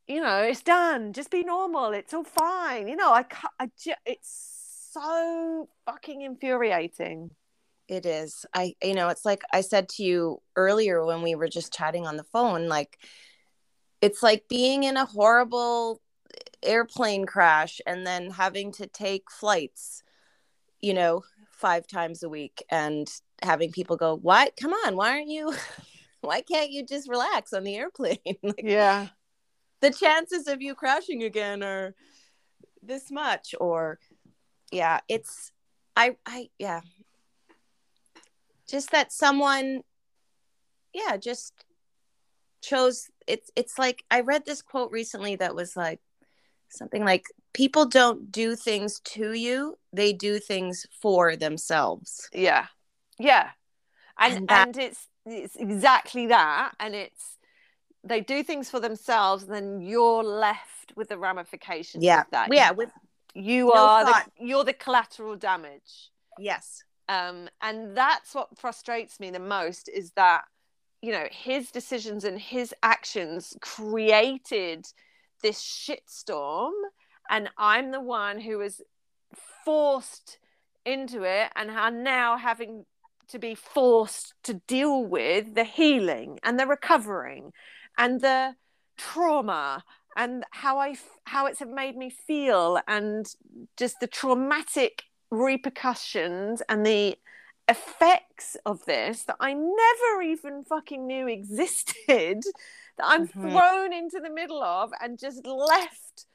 you 0.06 0.22
know, 0.22 0.42
it's 0.42 0.62
done, 0.62 1.12
just 1.12 1.30
be 1.30 1.42
normal, 1.42 1.92
it's 1.92 2.14
all 2.14 2.24
fine. 2.24 2.86
You 2.86 2.96
know, 2.96 3.12
I 3.12 3.24
can't, 3.24 3.52
I 3.58 3.70
just, 3.76 3.98
it's 4.06 4.90
so 4.92 5.68
fucking 5.84 6.22
infuriating. 6.22 7.30
It 7.88 8.06
is. 8.06 8.46
I, 8.54 8.74
you 8.82 8.94
know, 8.94 9.08
it's 9.08 9.24
like 9.24 9.42
I 9.52 9.60
said 9.60 9.88
to 9.90 10.04
you 10.04 10.40
earlier 10.54 11.04
when 11.04 11.22
we 11.22 11.34
were 11.34 11.48
just 11.48 11.72
chatting 11.72 12.06
on 12.06 12.16
the 12.16 12.24
phone, 12.24 12.68
like, 12.68 12.98
it's 14.04 14.22
like 14.22 14.48
being 14.48 14.84
in 14.84 14.96
a 14.96 15.06
horrible 15.06 16.00
airplane 16.62 17.24
crash 17.24 17.80
and 17.86 18.06
then 18.06 18.30
having 18.30 18.72
to 18.72 18.86
take 18.86 19.30
flights 19.30 20.02
you 20.80 20.92
know 20.92 21.22
five 21.50 21.86
times 21.86 22.22
a 22.22 22.28
week 22.28 22.62
and 22.70 23.08
having 23.42 23.70
people 23.72 23.96
go 23.96 24.16
why 24.16 24.50
come 24.60 24.72
on 24.72 24.96
why 24.96 25.10
aren't 25.10 25.28
you 25.28 25.52
why 26.24 26.40
can't 26.40 26.70
you 26.70 26.84
just 26.84 27.08
relax 27.08 27.52
on 27.52 27.64
the 27.64 27.76
airplane? 27.76 28.18
Like, 28.42 28.62
yeah. 28.62 29.08
the 29.80 29.90
chances 29.90 30.48
of 30.48 30.62
you 30.62 30.74
crashing 30.74 31.22
again 31.22 31.62
are 31.62 31.94
this 32.82 33.10
much 33.10 33.54
or 33.60 33.98
yeah 34.72 35.00
it's 35.08 35.52
i 35.96 36.16
i 36.26 36.48
yeah. 36.58 36.80
Just 38.66 38.92
that 38.92 39.12
someone 39.12 39.82
yeah 40.94 41.18
just 41.18 41.52
chose 42.64 43.10
it's 43.26 43.50
it's 43.56 43.78
like 43.78 44.04
I 44.10 44.20
read 44.20 44.44
this 44.44 44.62
quote 44.62 44.90
recently 44.90 45.36
that 45.36 45.54
was 45.54 45.76
like 45.76 46.00
something 46.68 47.04
like 47.04 47.26
people 47.52 47.86
don't 47.86 48.30
do 48.30 48.56
things 48.56 49.00
to 49.00 49.32
you, 49.32 49.78
they 49.92 50.12
do 50.12 50.38
things 50.38 50.86
for 51.00 51.36
themselves. 51.36 52.28
Yeah. 52.32 52.66
Yeah. 53.18 53.50
And 54.18 54.36
and, 54.36 54.48
that, 54.48 54.68
and 54.68 54.76
it's 54.76 55.08
it's 55.26 55.56
exactly 55.56 56.26
that 56.26 56.72
and 56.78 56.94
it's 56.94 57.38
they 58.02 58.20
do 58.20 58.42
things 58.42 58.68
for 58.68 58.80
themselves 58.80 59.44
and 59.44 59.52
then 59.52 59.80
you're 59.80 60.22
left 60.22 60.92
with 60.94 61.08
the 61.08 61.18
ramifications 61.18 62.04
yeah. 62.04 62.20
of 62.20 62.26
that. 62.32 62.48
Yeah, 62.52 62.72
with 62.72 62.90
you 63.34 63.66
no 63.66 63.86
are 63.86 64.04
the, 64.04 64.22
you're 64.38 64.64
the 64.64 64.72
collateral 64.72 65.36
damage. 65.36 66.10
Yes. 66.38 66.82
Um 67.08 67.48
and 67.62 67.96
that's 67.96 68.34
what 68.34 68.58
frustrates 68.58 69.18
me 69.20 69.30
the 69.30 69.38
most 69.38 69.88
is 69.88 70.12
that 70.12 70.44
you 71.04 71.12
know 71.12 71.28
his 71.30 71.70
decisions 71.70 72.24
and 72.24 72.40
his 72.40 72.74
actions 72.82 73.54
created 73.60 74.86
this 75.42 75.60
shitstorm 75.60 76.72
and 77.28 77.50
i'm 77.58 77.90
the 77.90 78.00
one 78.00 78.40
who 78.40 78.56
was 78.56 78.80
forced 79.64 80.38
into 80.86 81.22
it 81.22 81.50
and 81.56 81.70
are 81.70 81.90
now 81.90 82.38
having 82.38 82.86
to 83.28 83.38
be 83.38 83.54
forced 83.54 84.32
to 84.42 84.54
deal 84.66 85.04
with 85.04 85.54
the 85.54 85.64
healing 85.64 86.38
and 86.42 86.58
the 86.58 86.66
recovering 86.66 87.52
and 87.98 88.22
the 88.22 88.54
trauma 88.96 89.84
and 90.16 90.44
how 90.52 90.78
i 90.78 90.94
how 91.24 91.44
it's 91.44 91.60
made 91.66 91.96
me 91.96 92.08
feel 92.08 92.80
and 92.88 93.26
just 93.76 94.00
the 94.00 94.06
traumatic 94.06 95.02
repercussions 95.30 96.62
and 96.70 96.86
the 96.86 97.14
effects 97.68 98.56
of 98.66 98.84
this 98.84 99.22
that 99.24 99.36
I 99.40 99.54
never 99.54 100.22
even 100.22 100.64
fucking 100.64 101.06
knew 101.06 101.28
existed 101.28 102.06
that 102.98 103.04
I'm 103.04 103.28
mm-hmm. 103.28 103.50
thrown 103.50 103.92
into 103.92 104.20
the 104.20 104.30
middle 104.30 104.62
of 104.62 104.92
and 105.00 105.18
just 105.18 105.46
left 105.46 106.26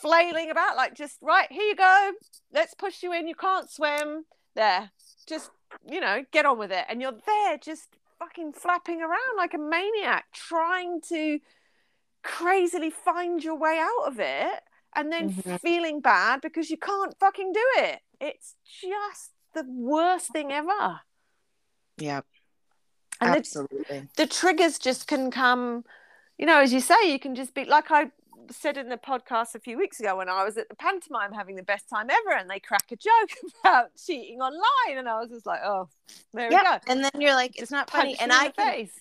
flailing 0.00 0.50
about 0.50 0.76
like 0.76 0.94
just 0.94 1.16
right 1.22 1.50
here 1.50 1.62
you 1.62 1.74
go 1.74 2.12
let's 2.52 2.74
push 2.74 3.02
you 3.02 3.10
in 3.12 3.26
you 3.26 3.34
can't 3.34 3.70
swim 3.70 4.26
there 4.54 4.90
just 5.26 5.50
you 5.88 5.98
know 5.98 6.22
get 6.30 6.44
on 6.44 6.58
with 6.58 6.70
it 6.70 6.84
and 6.90 7.00
you're 7.00 7.18
there 7.26 7.56
just 7.56 7.96
fucking 8.18 8.52
flapping 8.52 9.00
around 9.00 9.36
like 9.38 9.54
a 9.54 9.58
maniac 9.58 10.26
trying 10.34 11.00
to 11.00 11.38
crazily 12.22 12.90
find 12.90 13.42
your 13.42 13.56
way 13.56 13.78
out 13.78 14.06
of 14.06 14.20
it 14.20 14.60
and 14.96 15.12
then 15.12 15.30
Mhm. 15.30 15.60
feeling 15.60 16.00
bad 16.00 16.40
because 16.40 16.70
you 16.70 16.78
can't 16.78 17.18
fucking 17.18 17.52
do 17.52 17.66
it. 17.76 18.02
It's 18.20 18.54
just 18.64 19.33
the 19.54 19.64
worst 19.68 20.32
thing 20.32 20.52
ever. 20.52 21.00
Yeah, 21.96 22.22
And 23.20 23.34
the, 23.34 23.38
absolutely. 23.38 24.08
the 24.16 24.26
triggers 24.26 24.78
just 24.78 25.06
can 25.06 25.30
come, 25.30 25.84
you 26.38 26.46
know, 26.46 26.60
as 26.60 26.72
you 26.72 26.80
say, 26.80 26.96
you 27.10 27.18
can 27.18 27.34
just 27.34 27.54
be 27.54 27.64
like 27.64 27.90
I 27.90 28.10
said 28.50 28.76
in 28.76 28.88
the 28.90 28.98
podcast 28.98 29.54
a 29.54 29.60
few 29.60 29.78
weeks 29.78 30.00
ago 30.00 30.16
when 30.18 30.28
I 30.28 30.44
was 30.44 30.58
at 30.58 30.68
the 30.68 30.74
pantomime 30.76 31.32
having 31.32 31.56
the 31.56 31.62
best 31.62 31.88
time 31.88 32.08
ever 32.10 32.32
and 32.38 32.50
they 32.50 32.60
crack 32.60 32.84
a 32.92 32.96
joke 32.96 33.30
about 33.64 33.90
cheating 33.96 34.40
online 34.40 34.98
and 34.98 35.08
I 35.08 35.20
was 35.20 35.30
just 35.30 35.46
like, 35.46 35.60
oh, 35.64 35.88
there 36.34 36.52
we 36.52 36.56
yeah, 36.56 36.62
go. 36.62 36.78
and 36.86 37.02
then 37.04 37.20
you're 37.20 37.34
like, 37.34 37.56
it's 37.56 37.70
Just 37.70 37.72
not 37.72 37.90
funny, 37.90 38.16
and 38.18 38.32
I 38.32 38.48
the 38.48 38.52
can 38.52 38.72
face. 38.72 38.92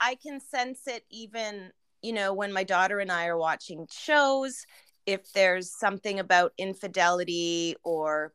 I 0.00 0.16
can 0.16 0.40
sense 0.40 0.86
it 0.86 1.04
even, 1.10 1.70
you 2.02 2.12
know, 2.12 2.34
when 2.34 2.52
my 2.52 2.64
daughter 2.64 2.98
and 3.00 3.10
I 3.12 3.26
are 3.26 3.38
watching 3.38 3.86
shows, 3.90 4.66
if 5.06 5.32
there's 5.32 5.70
something 5.78 6.18
about 6.20 6.52
infidelity 6.58 7.76
or 7.84 8.32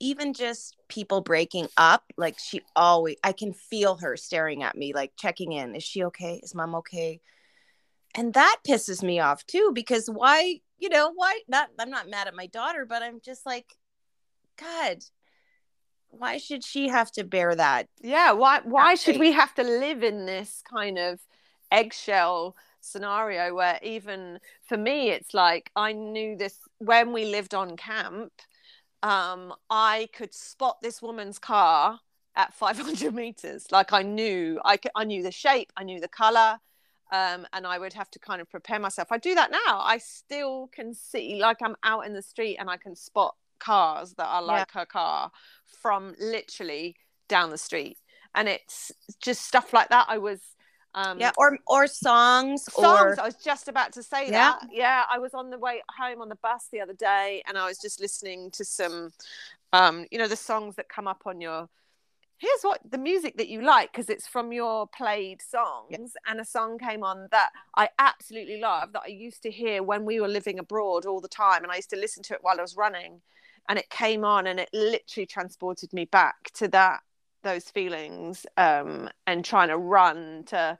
even 0.00 0.32
just 0.32 0.76
people 0.88 1.20
breaking 1.20 1.68
up, 1.76 2.04
like 2.16 2.38
she 2.38 2.62
always, 2.76 3.16
I 3.24 3.32
can 3.32 3.52
feel 3.52 3.96
her 3.96 4.16
staring 4.16 4.62
at 4.62 4.76
me, 4.76 4.92
like 4.92 5.12
checking 5.16 5.52
in. 5.52 5.74
Is 5.74 5.82
she 5.82 6.04
okay? 6.04 6.40
Is 6.42 6.54
mom 6.54 6.74
okay? 6.76 7.20
And 8.14 8.34
that 8.34 8.58
pisses 8.66 9.02
me 9.02 9.20
off 9.20 9.44
too, 9.46 9.72
because 9.74 10.08
why, 10.08 10.60
you 10.78 10.88
know, 10.88 11.12
why 11.14 11.40
not? 11.48 11.68
I'm 11.78 11.90
not 11.90 12.08
mad 12.08 12.26
at 12.26 12.34
my 12.34 12.46
daughter, 12.46 12.86
but 12.86 13.02
I'm 13.02 13.20
just 13.20 13.44
like, 13.44 13.66
God, 14.56 14.98
why 16.10 16.38
should 16.38 16.64
she 16.64 16.88
have 16.88 17.10
to 17.12 17.24
bear 17.24 17.54
that? 17.54 17.88
Yeah, 18.00 18.32
why 18.32 18.60
why 18.64 18.94
should 18.94 19.18
we 19.18 19.32
have 19.32 19.54
to 19.54 19.62
live 19.62 20.02
in 20.02 20.26
this 20.26 20.62
kind 20.68 20.98
of 20.98 21.20
eggshell 21.70 22.56
scenario 22.80 23.54
where 23.54 23.78
even 23.82 24.38
for 24.66 24.78
me 24.78 25.10
it's 25.10 25.34
like 25.34 25.70
I 25.76 25.92
knew 25.92 26.36
this 26.36 26.56
when 26.78 27.12
we 27.12 27.26
lived 27.26 27.54
on 27.54 27.76
camp 27.76 28.32
um 29.02 29.54
I 29.70 30.08
could 30.12 30.34
spot 30.34 30.78
this 30.82 31.00
woman's 31.02 31.38
car 31.38 32.00
at 32.36 32.54
500 32.62 33.14
meters. 33.14 33.66
Like 33.70 33.92
I 33.92 34.02
knew 34.02 34.60
I 34.64 34.76
could, 34.76 34.92
I 34.94 35.04
knew 35.04 35.22
the 35.22 35.32
shape 35.32 35.72
I 35.76 35.84
knew 35.84 36.00
the 36.00 36.08
color 36.08 36.58
um 37.12 37.46
and 37.52 37.66
I 37.66 37.78
would 37.78 37.94
have 37.94 38.10
to 38.12 38.18
kind 38.18 38.40
of 38.40 38.50
prepare 38.50 38.78
myself. 38.78 39.08
I 39.10 39.18
do 39.18 39.34
that 39.34 39.50
now. 39.50 39.80
I 39.80 39.98
still 39.98 40.68
can 40.72 40.94
see 40.94 41.40
like 41.40 41.58
I'm 41.62 41.76
out 41.82 42.06
in 42.06 42.12
the 42.12 42.22
street 42.22 42.56
and 42.58 42.68
I 42.70 42.76
can 42.76 42.94
spot 42.96 43.34
cars 43.58 44.14
that 44.14 44.26
are 44.26 44.42
Yeah. 44.42 44.60
like 44.60 44.72
her 44.72 44.86
car 44.86 45.30
from 45.64 46.14
literally 46.20 46.96
down 47.28 47.50
the 47.50 47.58
street. 47.58 47.98
And 48.34 48.48
it's 48.48 48.92
just 49.20 49.42
stuff 49.46 49.72
like 49.72 49.88
that. 49.88 50.06
I 50.08 50.18
was 50.18 50.40
um 50.98 51.18
Yeah, 51.18 51.30
or 51.36 51.58
or 51.66 51.86
songs, 51.86 52.64
songs 52.64 53.18
or 53.18 53.20
i 53.20 53.24
was 53.24 53.36
just 53.36 53.68
about 53.68 53.92
to 53.92 54.02
say 54.02 54.30
Yeah. 54.30 54.54
that 54.58 54.68
yeah 54.70 55.04
i 55.10 55.18
was 55.18 55.32
on 55.32 55.50
the 55.50 55.58
way 55.58 55.80
home 55.96 56.20
on 56.20 56.28
the 56.28 56.36
bus 56.36 56.68
the 56.72 56.80
other 56.80 56.92
day 56.92 57.42
and 57.46 57.56
i 57.56 57.66
was 57.66 57.78
just 57.78 58.00
listening 58.00 58.50
to 58.52 58.64
some 58.64 59.12
um 59.72 60.06
you 60.10 60.18
know 60.18 60.28
the 60.28 60.36
songs 60.36 60.74
that 60.76 60.88
come 60.88 61.06
up 61.06 61.22
on 61.24 61.40
your 61.40 61.68
here's 62.38 62.62
what 62.62 62.80
the 62.88 62.98
music 62.98 63.36
that 63.36 63.48
you 63.48 63.62
like 63.62 63.92
because 63.92 64.08
it's 64.08 64.26
from 64.26 64.52
your 64.52 64.86
played 64.88 65.40
songs 65.40 66.12
and 66.26 66.40
a 66.40 66.44
song 66.44 66.78
came 66.78 67.04
on 67.04 67.28
that 67.30 67.50
i 67.76 67.88
absolutely 67.98 68.58
love 68.60 68.92
that 68.92 69.02
i 69.04 69.08
used 69.08 69.42
to 69.42 69.50
hear 69.50 69.82
when 69.82 70.04
we 70.04 70.20
were 70.20 70.28
living 70.28 70.58
abroad 70.58 71.06
all 71.06 71.20
the 71.20 71.28
time 71.28 71.62
and 71.62 71.70
i 71.72 71.76
used 71.76 71.90
to 71.90 71.96
listen 71.96 72.22
to 72.22 72.34
it 72.34 72.40
while 72.42 72.58
i 72.58 72.62
was 72.62 72.76
running 72.76 73.20
and 73.68 73.78
it 73.78 73.90
came 73.90 74.24
on 74.24 74.46
and 74.46 74.58
it 74.58 74.70
literally 74.72 75.26
transported 75.26 75.92
me 75.92 76.06
back 76.06 76.50
to 76.54 76.66
that 76.68 77.00
those 77.48 77.70
feelings 77.70 78.46
um 78.56 79.08
and 79.26 79.44
trying 79.44 79.68
to 79.68 79.78
run 79.78 80.44
to 80.46 80.78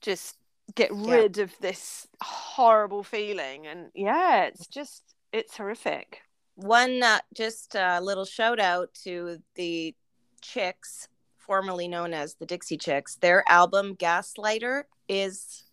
just 0.00 0.36
get 0.74 0.90
Yeah. 0.94 1.14
rid 1.16 1.38
of 1.38 1.50
this 1.60 2.06
horrible 2.22 3.02
feeling. 3.02 3.66
And 3.66 3.90
yeah 3.94 4.44
it's 4.44 4.66
just 4.66 5.02
it's 5.32 5.56
horrific. 5.56 6.20
One 6.54 7.02
uh, 7.02 7.20
just 7.34 7.74
a 7.74 8.00
little 8.00 8.24
shout 8.26 8.60
out 8.60 8.88
to 9.04 9.38
the 9.54 9.94
chicks 10.40 11.08
formerly 11.38 11.88
known 11.88 12.12
as 12.14 12.34
the 12.34 12.46
dixie 12.46 12.78
chicks. 12.78 13.16
Their 13.16 13.44
album 13.48 13.96
gaslighter 13.96 14.84
is 15.08 15.64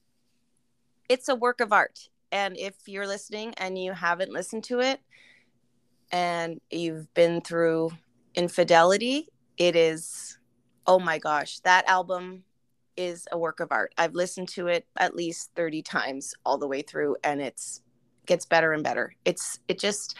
it's 1.08 1.30
a 1.30 1.36
work 1.36 1.60
of 1.62 1.71
art. 1.71 2.10
And 2.32 2.58
if 2.58 2.76
you're 2.88 3.08
listening 3.08 3.54
and 3.58 3.78
you 3.78 3.93
haven't 3.93 4.32
listened 4.32 4.63
to 4.65 4.80
it 4.80 5.00
and 6.12 6.60
you've 6.71 7.13
been 7.13 7.41
through 7.41 7.91
infidelity 8.36 9.28
it 9.60 9.76
is 9.76 10.39
oh 10.88 10.98
my 10.98 11.19
gosh 11.19 11.60
that 11.60 11.88
album 11.88 12.43
is 13.00 13.28
a 13.32 13.38
work 13.38 13.62
of 13.62 13.72
art. 13.72 13.93
I've 13.98 14.13
listened 14.13 14.50
to 14.50 14.67
it 14.67 14.86
at 14.98 15.15
least 15.15 15.52
30 15.56 15.82
times 15.84 16.34
all 16.45 16.58
the 16.58 16.67
way 16.67 16.82
through 16.82 17.15
and 17.24 17.41
it's 17.41 17.82
gets 18.26 18.45
better 18.45 18.74
and 18.74 18.84
better. 18.84 19.15
It's 19.24 19.60
it 19.67 19.80
just 19.80 20.17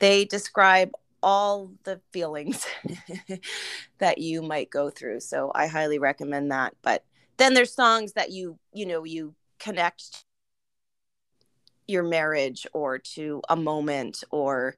they 0.00 0.24
describe 0.24 0.90
all 1.22 1.70
the 1.84 2.00
feelings 2.12 2.66
that 3.98 4.18
you 4.18 4.42
might 4.42 4.70
go 4.70 4.90
through. 4.90 5.20
So 5.20 5.52
i 5.54 5.66
highly 5.66 5.98
recommend 5.98 6.50
that. 6.50 6.74
But 6.82 7.04
then 7.36 7.54
there's 7.54 7.72
songs 7.72 8.14
that 8.14 8.32
you 8.32 8.58
you 8.72 8.86
know 8.86 9.04
you 9.04 9.34
connect 9.60 10.24
your 11.86 12.02
marriage 12.02 12.66
or 12.72 12.98
to 12.98 13.40
a 13.48 13.56
moment 13.56 14.24
or 14.30 14.76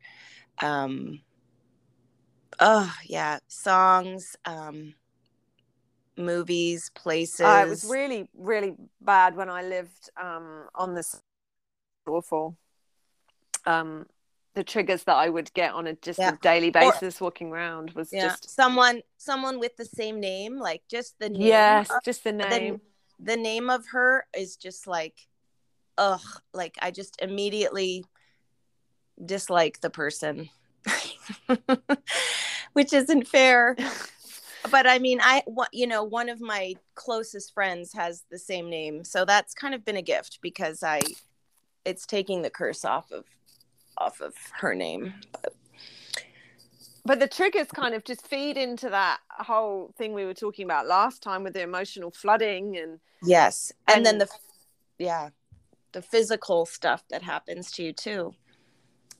um 0.61 1.21
oh 2.59 2.93
yeah 3.07 3.39
songs 3.49 4.37
um 4.45 4.95
movies 6.17 6.91
places 6.95 7.41
Uh, 7.41 7.65
it 7.67 7.71
was 7.71 7.85
really, 7.85 8.29
really 8.37 8.75
bad 9.01 9.37
when 9.37 9.49
I 9.49 9.63
lived 9.63 10.11
um, 10.21 10.69
on 10.75 10.95
this 10.95 11.21
awful. 12.07 12.57
Um, 13.67 14.07
the 14.55 14.65
triggers 14.65 15.05
that 15.05 15.15
I 15.17 15.29
would 15.29 15.53
get 15.55 15.73
on 15.73 15.87
a 15.87 15.95
just 15.95 16.19
Yeah. 16.19 16.35
a 16.35 16.39
daily 16.43 16.71
basis 16.71 17.21
walking 17.21 17.51
around 17.53 17.93
was 17.93 18.11
yeah 18.11 18.29
just 18.29 18.51
someone 18.55 19.01
someone 19.17 19.61
with 19.61 19.77
the 19.77 19.85
same 19.85 20.19
name 20.19 20.59
like 20.59 20.83
just 20.89 21.19
the 21.21 21.29
name 21.29 21.41
yes, 21.41 21.91
of- 21.91 22.03
just 22.05 22.25
the 22.25 22.33
the, 22.33 22.49
name. 22.49 22.81
the 23.21 23.37
name 23.37 23.71
of 23.71 23.87
her 23.93 24.27
is 24.37 24.57
just 24.57 24.87
like 24.89 25.15
ugh 25.99 26.21
like 26.53 26.77
i 26.83 26.91
just 26.91 27.17
immediately 27.23 28.05
dislike 29.25 29.81
the 29.81 29.91
person 29.91 30.49
which 32.73 32.93
isn't 32.93 33.27
fair. 33.27 33.77
But 34.71 34.87
i 34.87 34.99
mean 34.99 35.21
i 35.23 35.43
you 35.73 35.87
know 35.87 36.05
one 36.05 36.29
of 36.29 36.39
my 36.39 36.75
closest 36.95 37.55
friends 37.55 37.95
has 37.95 38.25
the 38.31 38.39
same 38.39 38.69
name. 38.69 39.05
So 39.05 39.25
that's 39.25 39.55
kind 39.55 39.75
of 39.75 39.87
been 39.87 39.97
a 39.97 40.03
gift 40.03 40.39
because 40.43 40.83
i 40.83 41.01
it's 41.87 42.05
taking 42.05 42.43
the 42.43 42.51
curse 42.51 42.85
off 42.85 43.11
of 43.11 43.25
off 43.97 44.21
of 44.21 44.35
her 44.61 44.75
name. 44.75 45.15
But 45.33 45.55
But 47.07 47.21
the 47.21 47.27
triggers 47.27 47.69
kind 47.69 47.95
of 47.95 48.05
just 48.05 48.27
feed 48.27 48.59
into 48.59 48.91
that 48.91 49.21
whole 49.31 49.95
thing 49.97 50.13
we 50.13 50.27
were 50.27 50.35
talking 50.35 50.67
about 50.67 50.87
last 50.87 51.23
time 51.23 51.43
with 51.43 51.55
the 51.55 51.63
emotional 51.63 52.11
flooding 52.11 52.77
and 52.77 53.01
yes. 53.23 53.73
And, 53.89 54.05
then 54.05 54.19
the 54.19 54.29
yeah 54.99 55.31
the 55.93 56.03
physical 56.03 56.67
stuff 56.67 57.03
that 57.11 57.23
happens 57.23 57.71
to 57.73 57.83
you 57.83 57.93
too. 57.93 58.35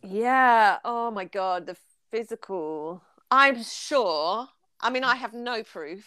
Yeah. 0.03 0.79
Oh 0.85 1.11
my 1.11 1.25
God. 1.25 1.67
The 1.67 1.77
physical. 2.11 3.03
I'm 3.31 3.63
sure. 3.63 4.49
I 4.81 4.91
mean, 4.91 5.05
I 5.05 5.15
have 5.17 5.35
no 5.35 5.63
proof, 5.63 6.07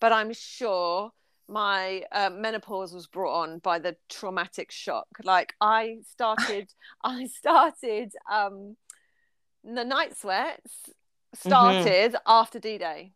but 0.00 0.12
I'm 0.12 0.32
sure 0.32 1.12
my 1.48 2.02
uh, 2.12 2.30
menopause 2.30 2.92
was 2.92 3.06
brought 3.06 3.42
on 3.42 3.58
by 3.58 3.78
the 3.78 3.96
traumatic 4.08 4.70
shock. 4.70 5.06
Like 5.22 5.54
I 5.60 5.98
started, 6.10 6.72
I 7.04 7.26
started 7.26 8.12
um, 8.30 8.76
the 9.64 9.84
night 9.84 10.16
sweats 10.16 10.90
started 11.34 12.16
after 12.26 12.58
D 12.58 12.78
Day. 12.78 13.12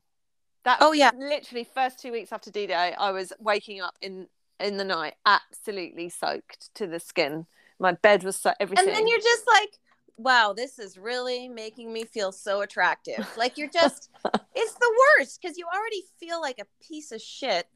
That 0.64 0.78
Oh, 0.80 0.92
yeah. 0.92 1.10
literally 1.16 1.64
first 1.64 2.00
two 2.00 2.12
weeks 2.12 2.32
after 2.32 2.50
D 2.50 2.66
Day, 2.66 2.94
I 2.98 3.12
was 3.12 3.32
waking 3.38 3.80
up 3.80 3.94
in 4.00 4.26
in 4.58 4.76
the 4.76 4.84
night 4.84 5.14
absolutely 5.24 6.10
soaked 6.10 6.74
to 6.74 6.86
the 6.86 7.00
skin. 7.00 7.46
My 7.78 7.92
bed 7.92 8.24
was 8.24 8.36
so 8.36 8.52
everything. 8.60 8.88
and 8.88 8.94
then 8.94 9.08
you're 9.08 9.18
just 9.18 9.46
like 9.46 9.78
wow 10.16 10.52
this 10.56 10.78
is 10.78 10.98
really 10.98 11.48
making 11.48 11.92
me 11.92 12.04
feel 12.04 12.32
so 12.32 12.62
attractive. 12.62 13.26
Like 13.36 13.56
you're 13.58 13.70
just 13.70 14.10
it's 14.54 14.74
the 14.74 14.98
worst 15.18 15.40
because 15.40 15.56
you 15.56 15.66
already 15.74 16.02
feel 16.18 16.40
like 16.40 16.58
a 16.58 16.84
piece 16.84 17.12
of 17.12 17.20
shit 17.20 17.66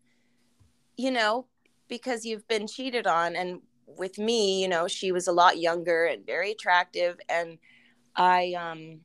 you 0.97 1.11
know 1.11 1.47
because 1.89 2.25
you've 2.25 2.47
been 2.49 2.67
cheated 2.67 3.07
on. 3.07 3.37
And 3.37 3.61
with 3.87 4.19
me 4.19 4.63
you 4.63 4.69
know 4.69 4.89
she 4.89 5.13
was 5.13 5.29
a 5.29 5.33
lot 5.33 5.59
younger 5.59 6.05
and 6.07 6.27
very 6.27 6.53
attractive. 6.53 7.19
And 7.29 7.59
i 8.17 8.53
um 8.53 9.01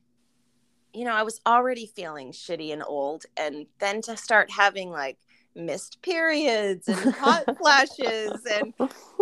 you 0.92 1.04
know 1.04 1.12
i 1.12 1.22
was 1.22 1.40
already 1.46 1.86
feeling 1.86 2.32
shitty 2.32 2.72
and 2.72 2.82
old. 2.82 3.24
And 3.36 3.66
then 3.78 4.02
to 4.02 4.16
start 4.16 4.50
having 4.50 4.90
like 4.90 5.18
missed 5.54 6.00
periods 6.02 6.88
and 6.88 7.14
hot 7.14 7.44
flashes 7.58 8.40
and 8.50 8.72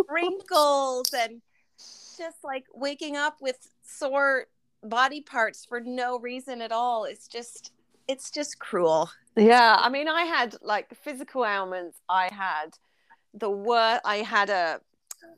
wrinkles 0.09 1.13
and 1.17 1.41
just 2.19 2.43
like 2.43 2.65
waking 2.75 3.17
up 3.17 3.37
with 3.41 3.69
sore 3.89 4.47
body 4.83 5.21
parts 5.21 5.65
for 5.65 5.81
no 5.81 6.19
reason 6.21 6.61
at 6.63 6.71
all 6.71 7.05
it's 7.05 7.27
just 7.27 7.73
it's 8.09 8.31
just 8.31 8.59
cruel. 8.59 9.11
Yeah, 9.37 9.77
I 9.79 9.89
mean, 9.91 10.09
I 10.09 10.23
had 10.23 10.57
like 10.63 10.93
physical 10.95 11.45
ailments. 11.45 12.01
I 12.09 12.31
had 12.33 12.79
the 13.35 13.51
worst. 13.51 14.01
I 14.05 14.17
had 14.17 14.51
a 14.51 14.81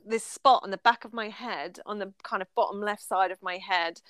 this 0.06 0.24
spot 0.24 0.60
on 0.62 0.70
the 0.70 0.78
back 0.78 1.04
of 1.04 1.12
my 1.12 1.28
head, 1.28 1.80
on 1.84 1.98
the 1.98 2.12
kind 2.22 2.40
of 2.40 2.48
bottom 2.54 2.80
left 2.80 3.02
side 3.02 3.30
of 3.30 3.42
my 3.42 3.58
head. 3.58 4.00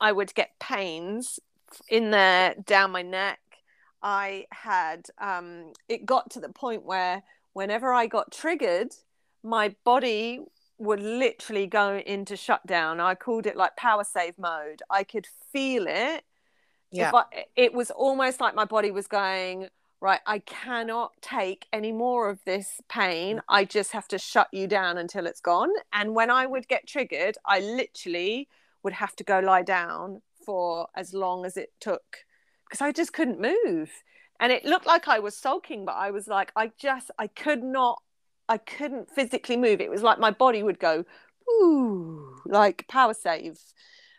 I 0.00 0.12
would 0.12 0.34
get 0.34 0.58
pains 0.58 1.40
in 1.88 2.12
there 2.12 2.54
down 2.64 2.92
my 2.92 3.02
neck. 3.02 3.40
I 4.02 4.46
had 4.52 5.08
um, 5.18 5.72
it 5.88 6.06
got 6.06 6.30
to 6.30 6.40
the 6.40 6.48
point 6.48 6.84
where 6.84 7.22
whenever 7.52 7.92
I 7.92 8.06
got 8.06 8.30
triggered, 8.30 8.94
my 9.42 9.74
body 9.84 10.40
would 10.78 11.00
literally 11.00 11.66
go 11.66 11.96
into 11.98 12.36
shutdown. 12.36 13.00
I 13.00 13.14
called 13.14 13.46
it 13.46 13.56
like 13.56 13.76
power 13.76 14.04
save 14.04 14.38
mode. 14.38 14.82
I 14.90 15.04
could 15.04 15.26
feel 15.52 15.86
it. 15.86 16.24
Yeah. 16.90 17.10
I, 17.14 17.44
it 17.56 17.72
was 17.72 17.90
almost 17.90 18.40
like 18.40 18.54
my 18.54 18.64
body 18.64 18.90
was 18.90 19.06
going, 19.06 19.68
right, 20.00 20.20
I 20.26 20.40
cannot 20.40 21.12
take 21.22 21.66
any 21.72 21.92
more 21.92 22.28
of 22.28 22.38
this 22.44 22.80
pain. 22.88 23.40
I 23.48 23.64
just 23.64 23.92
have 23.92 24.08
to 24.08 24.18
shut 24.18 24.48
you 24.52 24.66
down 24.66 24.98
until 24.98 25.26
it's 25.26 25.40
gone. 25.40 25.70
And 25.92 26.14
when 26.14 26.30
I 26.30 26.46
would 26.46 26.68
get 26.68 26.86
triggered, 26.86 27.36
I 27.44 27.60
literally 27.60 28.48
would 28.82 28.92
have 28.94 29.16
to 29.16 29.24
go 29.24 29.40
lie 29.40 29.62
down 29.62 30.22
for 30.44 30.88
as 30.94 31.12
long 31.12 31.44
as 31.44 31.56
it 31.56 31.70
took 31.80 32.18
because 32.68 32.80
I 32.80 32.92
just 32.92 33.12
couldn't 33.12 33.40
move. 33.40 33.90
And 34.38 34.52
it 34.52 34.64
looked 34.64 34.86
like 34.86 35.08
I 35.08 35.18
was 35.18 35.36
sulking, 35.36 35.84
but 35.84 35.96
I 35.96 36.10
was 36.10 36.28
like, 36.28 36.52
I 36.54 36.70
just, 36.78 37.10
I 37.18 37.26
could 37.26 37.62
not, 37.62 38.02
I 38.48 38.58
couldn't 38.58 39.10
physically 39.10 39.56
move. 39.56 39.80
It 39.80 39.90
was 39.90 40.02
like 40.02 40.18
my 40.18 40.30
body 40.30 40.62
would 40.62 40.78
go, 40.78 41.04
ooh, 41.48 42.36
like 42.46 42.86
power 42.88 43.14
save. 43.14 43.58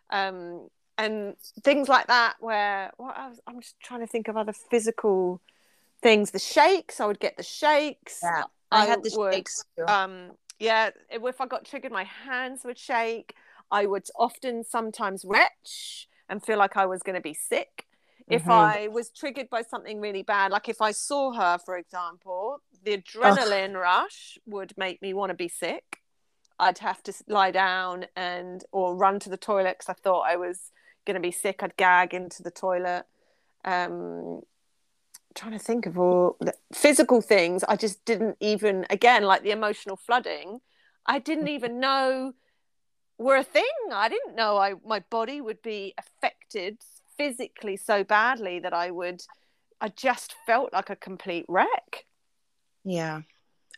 Um, 0.10 0.70
and 0.98 1.36
things 1.64 1.88
like 1.88 2.08
that, 2.08 2.36
where 2.40 2.92
what 2.98 3.16
I 3.18 3.30
was, 3.30 3.40
I'm 3.46 3.62
just 3.62 3.80
trying 3.80 4.00
to 4.00 4.08
think 4.08 4.28
of 4.28 4.36
other 4.36 4.54
physical 4.54 5.42
things. 6.02 6.32
The 6.32 6.40
shakes, 6.40 7.00
I 7.00 7.06
would 7.06 7.20
get 7.20 7.38
the 7.38 7.44
shakes. 7.44 8.20
Yeah, 8.24 8.44
I, 8.72 8.84
I 8.84 8.86
had 8.86 9.04
the 9.04 9.14
would, 9.16 9.34
shakes. 9.34 9.64
Too. 9.78 9.86
Um, 9.86 10.32
yeah, 10.60 10.90
if 11.12 11.40
I 11.40 11.46
got 11.46 11.66
triggered, 11.66 11.92
my 11.92 12.04
hands 12.04 12.62
would 12.66 12.80
shake. 12.80 13.36
I 13.70 13.86
would 13.86 14.08
often 14.18 14.64
sometimes 14.64 15.24
retch 15.26 16.08
and 16.30 16.44
feel 16.44 16.58
like 16.58 16.78
I 16.78 16.86
was 16.86 17.04
going 17.04 17.16
to 17.16 17.22
be 17.22 17.34
sick. 17.34 17.86
If 18.30 18.44
mm-hmm. 18.44 18.52
I 18.52 18.88
was 18.90 19.10
triggered 19.10 19.50
by 19.50 19.62
something 19.62 20.02
really 20.02 20.24
bad, 20.24 20.52
like 20.52 20.68
if 20.68 20.82
I 20.82 20.92
saw 20.92 21.32
her, 21.34 21.58
for 21.64 21.78
example, 21.78 22.62
the 22.84 22.98
adrenaline 22.98 23.76
Ugh. 23.76 23.82
rush 23.82 24.38
would 24.46 24.74
make 24.78 25.02
me 25.02 25.14
want 25.14 25.30
to 25.30 25.36
be 25.36 25.48
sick. 25.48 26.02
I'd 26.60 26.80
have 26.80 27.04
to 27.04 27.14
lie 27.28 27.52
down 27.52 28.06
and 28.16 28.64
or 28.72 28.96
run 28.96 29.20
to 29.20 29.30
the 29.30 29.38
toilet 29.38 29.78
because 29.80 29.90
I 29.90 29.94
thought 29.94 30.22
I 30.22 30.38
was 30.38 30.72
going 31.06 31.16
to 31.16 31.22
be 31.22 31.32
sick. 31.32 31.62
I'd 31.62 31.78
gag 31.78 32.14
into 32.14 32.42
the 32.42 32.52
toilet. 32.52 33.06
Um, 33.64 34.42
trying 35.36 35.52
to 35.52 35.60
think 35.60 35.86
of 35.86 36.00
all 36.00 36.36
the 36.40 36.54
physical 36.74 37.22
things. 37.22 37.64
I 37.66 37.76
just 37.76 38.04
didn't 38.06 38.38
even, 38.40 38.86
again, 38.90 39.24
like 39.24 39.44
the 39.44 39.52
emotional 39.52 39.96
flooding. 39.96 40.62
I 41.06 41.20
didn't 41.20 41.48
even 41.48 41.80
know 41.80 42.34
were 43.18 43.36
a 43.36 43.44
thing. 43.44 43.64
I 43.92 44.10
didn't 44.10 44.36
know 44.36 44.58
I 44.58 44.74
my 44.86 45.00
body 45.10 45.42
would 45.42 45.62
be 45.62 45.94
affected 45.98 46.80
physically 47.18 47.78
so 47.78 48.04
badly 48.04 48.60
that 48.60 48.74
I 48.74 48.92
would 48.92 49.24
I 49.82 49.90
just 49.90 50.36
felt 50.46 50.74
like 50.74 50.90
a 50.90 50.96
complete 50.96 51.46
wreck. 51.48 52.06
Yeah. 52.88 53.22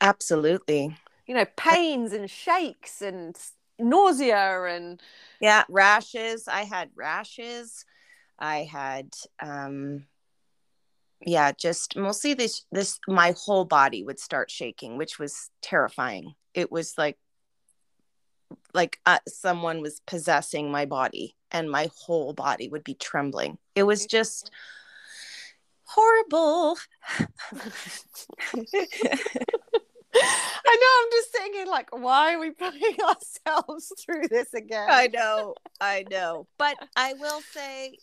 Absolutely. 0.01 0.95
You 1.25 1.35
know, 1.35 1.45
pains 1.57 2.13
and 2.13 2.29
shakes 2.29 3.01
and 3.01 3.35
nausea 3.79 4.63
and 4.65 5.01
yeah, 5.41 5.63
rashes. 5.67 6.47
I 6.47 6.61
had 6.61 6.91
rashes. 6.95 7.85
I 8.37 8.59
had 8.63 9.09
um 9.41 10.05
yeah, 11.25 11.51
just 11.51 11.97
mostly 11.97 12.35
this 12.35 12.65
this 12.71 12.99
my 13.07 13.33
whole 13.35 13.65
body 13.65 14.03
would 14.03 14.19
start 14.19 14.51
shaking, 14.51 14.97
which 14.97 15.17
was 15.17 15.49
terrifying. 15.61 16.35
It 16.53 16.71
was 16.71 16.93
like 16.97 17.17
like 18.75 18.99
uh, 19.07 19.19
someone 19.27 19.81
was 19.81 20.01
possessing 20.05 20.71
my 20.71 20.85
body 20.85 21.35
and 21.51 21.69
my 21.69 21.89
whole 22.05 22.33
body 22.33 22.69
would 22.69 22.83
be 22.83 22.93
trembling. 22.93 23.57
It 23.75 23.83
was 23.83 24.05
just 24.05 24.51
horrible. 25.89 26.77
I 30.15 30.75
know. 30.75 31.03
I'm 31.03 31.11
just 31.11 31.31
thinking, 31.31 31.67
like, 31.67 31.89
why 31.91 32.33
are 32.33 32.39
we 32.39 32.51
putting 32.51 32.97
ourselves 33.47 33.93
through 33.99 34.27
this 34.29 34.53
again? 34.53 34.87
I 34.89 35.07
know. 35.07 35.55
I 35.79 36.05
know. 36.09 36.47
But 36.57 36.77
I 36.95 37.13
will 37.13 37.41
say 37.53 37.97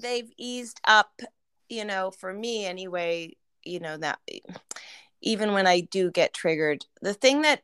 they've 0.00 0.30
eased 0.36 0.80
up, 0.86 1.20
you 1.68 1.84
know, 1.84 2.10
for 2.10 2.32
me 2.32 2.66
anyway, 2.66 3.36
you 3.64 3.80
know, 3.80 3.96
that 3.98 4.18
even 5.22 5.52
when 5.52 5.66
I 5.66 5.80
do 5.80 6.10
get 6.10 6.32
triggered, 6.32 6.86
the 7.02 7.14
thing 7.14 7.42
that 7.42 7.62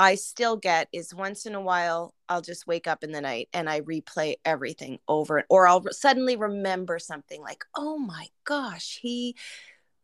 I 0.00 0.14
still 0.14 0.56
get 0.56 0.88
is 0.94 1.14
once 1.14 1.44
in 1.44 1.54
a 1.54 1.60
while 1.60 2.14
I'll 2.26 2.40
just 2.40 2.66
wake 2.66 2.86
up 2.86 3.04
in 3.04 3.12
the 3.12 3.20
night 3.20 3.50
and 3.52 3.68
I 3.68 3.82
replay 3.82 4.36
everything 4.46 4.98
over 5.06 5.44
or 5.50 5.66
I'll 5.66 5.84
suddenly 5.90 6.36
remember 6.36 6.98
something 6.98 7.42
like, 7.42 7.66
"Oh 7.74 7.98
my 7.98 8.28
gosh, 8.44 8.98
he 9.02 9.36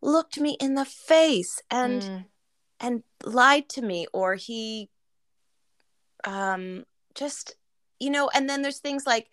looked 0.02 0.38
me 0.38 0.58
in 0.60 0.74
the 0.74 0.84
face 0.84 1.62
and 1.70 2.02
mm. 2.02 2.24
and 2.78 3.02
lied 3.24 3.70
to 3.70 3.80
me 3.80 4.06
or 4.12 4.34
he 4.34 4.90
um 6.24 6.84
just 7.14 7.56
you 7.98 8.10
know, 8.10 8.28
and 8.34 8.50
then 8.50 8.60
there's 8.60 8.80
things 8.80 9.06
like 9.06 9.28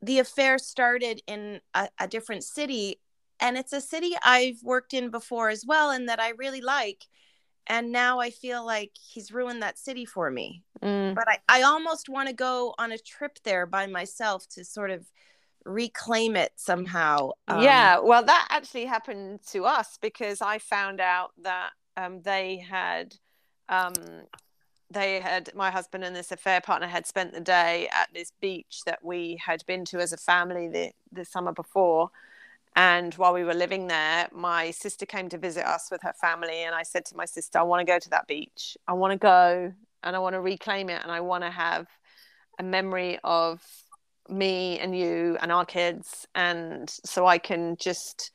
the 0.00 0.20
affair 0.20 0.56
started 0.56 1.20
in 1.26 1.60
a, 1.74 1.90
a 2.00 2.08
different 2.08 2.44
city 2.44 2.98
and 3.40 3.58
it's 3.58 3.74
a 3.74 3.82
city 3.82 4.12
I've 4.24 4.62
worked 4.62 4.94
in 4.94 5.10
before 5.10 5.50
as 5.50 5.66
well 5.66 5.90
and 5.90 6.08
that 6.08 6.18
I 6.18 6.30
really 6.30 6.62
like 6.62 7.04
and 7.66 7.90
now 7.90 8.20
I 8.20 8.30
feel 8.30 8.64
like 8.64 8.92
he's 8.94 9.32
ruined 9.32 9.62
that 9.62 9.78
city 9.78 10.04
for 10.04 10.30
me. 10.30 10.62
Mm. 10.82 11.14
But 11.14 11.28
I, 11.28 11.38
I 11.48 11.62
almost 11.62 12.08
want 12.08 12.28
to 12.28 12.34
go 12.34 12.74
on 12.78 12.92
a 12.92 12.98
trip 12.98 13.38
there 13.44 13.66
by 13.66 13.86
myself 13.86 14.48
to 14.50 14.64
sort 14.64 14.90
of 14.90 15.06
reclaim 15.64 16.36
it 16.36 16.52
somehow. 16.56 17.30
Um, 17.48 17.62
yeah, 17.62 17.98
well, 17.98 18.24
that 18.24 18.48
actually 18.50 18.84
happened 18.84 19.40
to 19.50 19.64
us 19.64 19.98
because 20.00 20.40
I 20.40 20.58
found 20.58 21.00
out 21.00 21.32
that 21.42 21.70
um, 21.96 22.22
they 22.22 22.58
had. 22.58 23.14
Um, 23.68 23.94
they 24.88 25.18
had 25.18 25.50
my 25.52 25.68
husband 25.72 26.04
and 26.04 26.14
this 26.14 26.30
affair 26.30 26.60
partner 26.60 26.86
had 26.86 27.08
spent 27.08 27.32
the 27.32 27.40
day 27.40 27.88
at 27.92 28.08
this 28.14 28.30
beach 28.40 28.82
that 28.86 29.00
we 29.02 29.36
had 29.44 29.66
been 29.66 29.84
to 29.86 29.98
as 29.98 30.12
a 30.12 30.16
family 30.16 30.68
the, 30.68 30.92
the 31.10 31.24
summer 31.24 31.50
before 31.50 32.10
and 32.76 33.14
while 33.14 33.32
we 33.32 33.42
were 33.42 33.54
living 33.54 33.86
there, 33.86 34.28
my 34.32 34.70
sister 34.70 35.06
came 35.06 35.30
to 35.30 35.38
visit 35.38 35.66
us 35.66 35.90
with 35.90 36.02
her 36.02 36.12
family. 36.12 36.58
And 36.64 36.74
I 36.74 36.82
said 36.82 37.06
to 37.06 37.16
my 37.16 37.24
sister, 37.24 37.58
I 37.58 37.62
want 37.62 37.80
to 37.80 37.90
go 37.90 37.98
to 37.98 38.10
that 38.10 38.26
beach. 38.26 38.76
I 38.86 38.92
want 38.92 39.12
to 39.12 39.18
go 39.18 39.72
and 40.02 40.14
I 40.14 40.18
want 40.18 40.34
to 40.34 40.40
reclaim 40.42 40.90
it. 40.90 41.00
And 41.02 41.10
I 41.10 41.20
want 41.20 41.42
to 41.42 41.50
have 41.50 41.86
a 42.58 42.62
memory 42.62 43.18
of 43.24 43.62
me 44.28 44.78
and 44.78 44.96
you 44.96 45.38
and 45.40 45.50
our 45.50 45.64
kids. 45.64 46.26
And 46.34 46.90
so 46.90 47.26
I 47.26 47.38
can 47.38 47.76
just, 47.78 48.30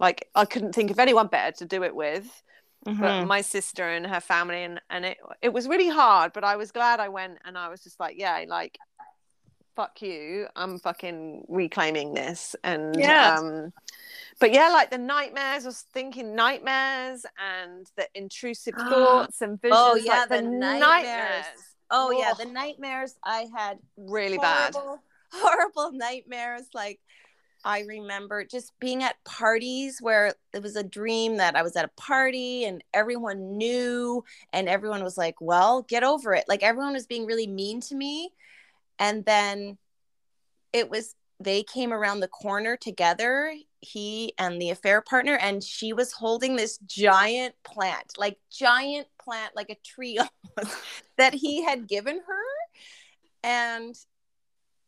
like, 0.00 0.30
I 0.34 0.46
couldn't 0.46 0.74
think 0.74 0.90
of 0.90 0.98
anyone 0.98 1.26
better 1.26 1.54
to 1.58 1.66
do 1.66 1.82
it 1.84 1.94
with. 1.94 2.42
Mm-hmm. 2.86 3.00
But 3.00 3.26
my 3.26 3.42
sister 3.42 3.86
and 3.86 4.06
her 4.06 4.20
family, 4.20 4.62
and, 4.62 4.80
and 4.88 5.04
it 5.04 5.18
it 5.42 5.52
was 5.52 5.66
really 5.66 5.88
hard, 5.88 6.32
but 6.32 6.44
I 6.44 6.54
was 6.54 6.70
glad 6.70 7.00
I 7.00 7.08
went, 7.08 7.38
and 7.44 7.58
I 7.58 7.68
was 7.68 7.82
just 7.82 7.98
like, 7.98 8.16
yeah, 8.16 8.44
like 8.46 8.78
fuck 9.76 10.00
you 10.00 10.46
i'm 10.56 10.78
fucking 10.78 11.44
reclaiming 11.48 12.14
this. 12.14 12.56
And 12.64 12.98
yeah. 12.98 13.36
um 13.38 13.72
but 14.40 14.52
yeah 14.52 14.70
like 14.70 14.90
the 14.90 14.98
nightmares 14.98 15.64
i 15.64 15.68
was 15.68 15.84
thinking 15.92 16.34
nightmares 16.34 17.26
and 17.38 17.86
the 17.96 18.08
intrusive 18.14 18.74
thoughts 18.78 19.42
and 19.42 19.60
visions 19.60 19.78
oh 19.78 19.94
yeah 19.96 20.20
like 20.20 20.28
the, 20.30 20.36
the 20.36 20.42
nightmares. 20.42 20.80
nightmares. 20.80 21.46
oh 21.90 22.10
yeah 22.10 22.32
the 22.38 22.50
nightmares. 22.50 23.14
I 23.22 23.46
had 23.54 23.78
really 23.96 24.38
horrible, 24.38 24.80
bad 24.80 24.98
horrible 25.32 25.92
nightmares. 25.92 26.68
Like 26.74 26.98
I 27.64 27.80
remember 27.80 28.44
just 28.44 28.78
being 28.78 29.02
at 29.02 29.22
parties 29.24 29.98
where 30.00 30.34
it 30.54 30.62
was 30.62 30.76
a 30.76 30.84
dream 30.84 31.38
that 31.38 31.56
I 31.56 31.62
was 31.62 31.74
at 31.74 31.84
a 31.84 32.00
party 32.00 32.64
and 32.64 32.82
everyone 32.94 33.56
knew 33.56 34.24
and 34.52 34.68
everyone 34.68 35.02
was 35.02 35.18
like, 35.18 35.34
"Well, 35.40 35.82
get 35.82 36.04
over 36.04 36.32
it." 36.32 36.44
Like 36.48 36.62
everyone 36.62 36.92
was 36.92 37.06
being 37.06 37.26
really 37.26 37.48
mean 37.48 37.80
to 37.82 37.94
me 37.94 38.30
and 38.98 39.24
then 39.24 39.78
it 40.72 40.90
was 40.90 41.14
they 41.38 41.62
came 41.62 41.92
around 41.92 42.20
the 42.20 42.28
corner 42.28 42.76
together 42.76 43.54
he 43.80 44.32
and 44.38 44.60
the 44.60 44.70
affair 44.70 45.02
partner 45.02 45.36
and 45.36 45.62
she 45.62 45.92
was 45.92 46.12
holding 46.12 46.56
this 46.56 46.78
giant 46.78 47.54
plant 47.62 48.14
like 48.16 48.38
giant 48.50 49.06
plant 49.26 49.54
like 49.54 49.70
a 49.70 49.76
tree 49.84 50.18
that 51.18 51.34
he 51.34 51.62
had 51.62 51.88
given 51.88 52.16
her. 52.16 52.44
And 53.42 53.94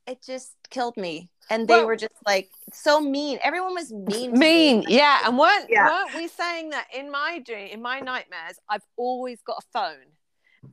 it 0.07 0.23
just 0.25 0.55
killed 0.71 0.97
me. 0.97 1.29
And 1.51 1.67
they 1.67 1.75
well, 1.75 1.87
were 1.87 1.97
just 1.97 2.15
like 2.27 2.51
so 2.73 3.01
mean. 3.01 3.39
Everyone 3.43 3.75
was 3.75 3.93
mean 3.93 4.39
mean 4.39 4.85
yeah. 4.89 5.21
And 5.27 5.39
weren't, 5.39 5.67
yeah. 5.69 5.89
weren't 5.89 6.15
we 6.15 6.29
saying 6.29 6.71
that 6.71 6.87
in 6.95 7.11
my 7.11 7.43
dream 7.45 7.69
in 7.69 7.83
my 7.83 8.01
nightmares 8.01 8.59
i've 8.69 8.85
always 8.97 9.41
got 9.43 9.59
a 9.59 9.67
phone 9.73 10.13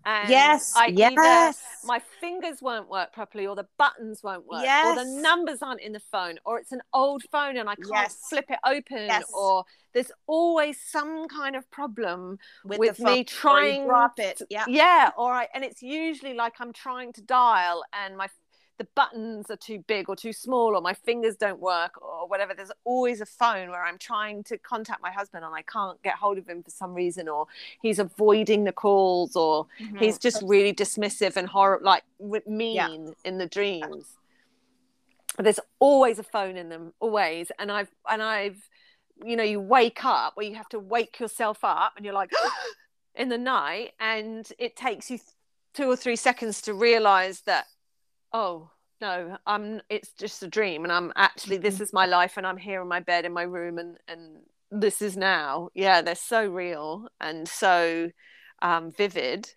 And 0.06 0.30
Yes, 0.30 0.74
I 0.76 0.88
yes. 0.88 1.14
either 1.14 1.88
my 1.88 2.00
fingers 2.20 2.62
won't 2.62 2.90
work 2.90 3.14
properly 3.14 3.48
or 3.48 3.56
the 3.56 3.68
buttons 3.78 4.22
won't 4.24 4.46
work 4.48 4.64
or 4.64 4.96
the 4.96 5.22
numbers 5.22 5.62
aren't 5.62 5.82
in 5.82 5.94
the 5.94 6.00
phone 6.00 6.38
or 6.46 6.60
it's 6.60 6.72
an 6.72 6.82
old 6.94 7.24
phone 7.32 7.58
and 7.58 7.70
I 7.70 7.76
can't 7.76 7.90
Yes. 7.92 8.26
flip 8.30 8.46
it 8.50 8.60
open 8.66 9.08
Yes. 9.08 9.26
or 9.34 9.66
there's 9.94 10.12
always 10.28 10.78
some 10.82 11.28
kind 11.28 11.56
of 11.56 11.70
problem 11.72 12.38
with, 12.66 12.80
with 12.80 13.00
me 13.00 13.24
trying 13.24 13.86
drop 13.88 14.20
it. 14.20 14.42
Yeah. 14.50 14.66
yeah 14.68 15.12
all 15.18 15.32
right 15.32 15.50
and 15.54 15.64
it's 15.64 15.82
usually 15.82 16.34
like 16.34 16.54
i'm 16.60 16.74
trying 16.74 17.14
to 17.14 17.22
dial 17.22 17.84
and 17.94 18.18
my 18.18 18.28
the 18.78 18.88
buttons 18.96 19.50
are 19.50 19.56
too 19.56 19.80
big 19.88 20.10
or 20.10 20.16
too 20.16 20.34
small 20.34 20.76
or 20.76 20.82
my 20.82 20.94
fingers 20.94 21.36
don't 21.38 21.60
work 21.62 21.94
or 22.02 22.28
whatever 22.28 22.54
there's 22.54 22.72
always 22.84 23.22
a 23.22 23.26
phone 23.26 23.70
where 23.70 23.84
i'm 23.84 23.98
trying 23.98 24.44
to 24.44 24.58
contact 24.58 25.02
my 25.02 25.12
husband 25.12 25.46
and 25.46 25.56
i 25.56 25.62
can't 25.62 26.02
get 26.04 26.16
hold 26.16 26.38
of 26.38 26.46
him 26.48 26.62
for 26.62 26.72
some 26.72 26.94
reason 26.94 27.30
or 27.30 27.48
he's 27.82 28.00
avoiding 28.00 28.64
the 28.66 28.72
calls 28.74 29.36
or 29.36 29.66
Mm-hmm. 29.82 29.98
he's 29.98 30.18
just 30.18 30.42
really 30.44 30.74
dismissive 30.74 31.36
and 31.38 31.48
horror 31.48 31.80
like 31.82 32.04
mean 32.20 32.76
Yeah. 32.76 32.90
in 33.24 33.38
the 33.38 33.46
dreams 33.46 34.06
there's 35.38 35.60
always 35.80 36.20
a 36.20 36.24
phone 36.24 36.56
in 36.58 36.70
them 36.70 36.94
always 37.00 37.52
and 37.60 37.72
i've 37.72 37.90
and 38.10 38.22
i've 38.22 38.58
you 39.24 39.36
know 39.36 39.44
you 39.44 39.60
wake 39.60 40.04
up 40.06 40.36
where 40.36 40.46
you 40.46 40.56
have 40.56 40.70
to 40.70 40.80
wake 40.80 41.20
yourself 41.20 41.60
up 41.64 41.94
and 41.96 42.06
you're 42.06 42.14
like 42.14 42.32
in 43.16 43.30
the 43.30 43.38
night 43.38 43.94
and 44.00 44.52
it 44.60 44.76
takes 44.76 45.10
you 45.10 45.20
two 45.74 45.90
or 45.90 45.96
three 45.96 46.16
seconds 46.16 46.62
to 46.62 46.74
realize 46.74 47.42
that 47.42 47.66
oh 48.34 48.70
no 49.02 49.38
i'm 49.46 49.82
it's 49.90 50.12
just 50.14 50.42
a 50.44 50.48
dream 50.48 50.84
and 50.84 50.92
i'm 50.92 51.12
actually 51.16 51.58
this 51.58 51.82
is 51.82 51.92
my 51.94 52.06
life 52.06 52.38
and 52.38 52.48
i'm 52.48 52.58
here 52.58 52.82
in 52.82 52.88
my 52.88 53.00
bed 53.00 53.26
in 53.26 53.34
my 53.34 53.44
room 53.44 53.78
and 53.78 53.98
and 54.08 54.38
this 54.72 55.02
is 55.02 55.16
now 55.18 55.70
yeah 55.74 56.02
they're 56.02 56.16
so 56.16 56.48
real 56.48 57.08
and 57.20 57.48
so 57.48 58.10
um 58.62 58.92
vivid 58.92 59.50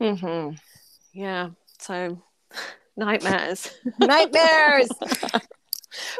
Mm-hmm. 0.00 0.56
yeah 1.12 1.50
so 1.78 2.20
nightmares 2.96 3.70
Nightmares. 3.98 4.88
but 5.00 5.42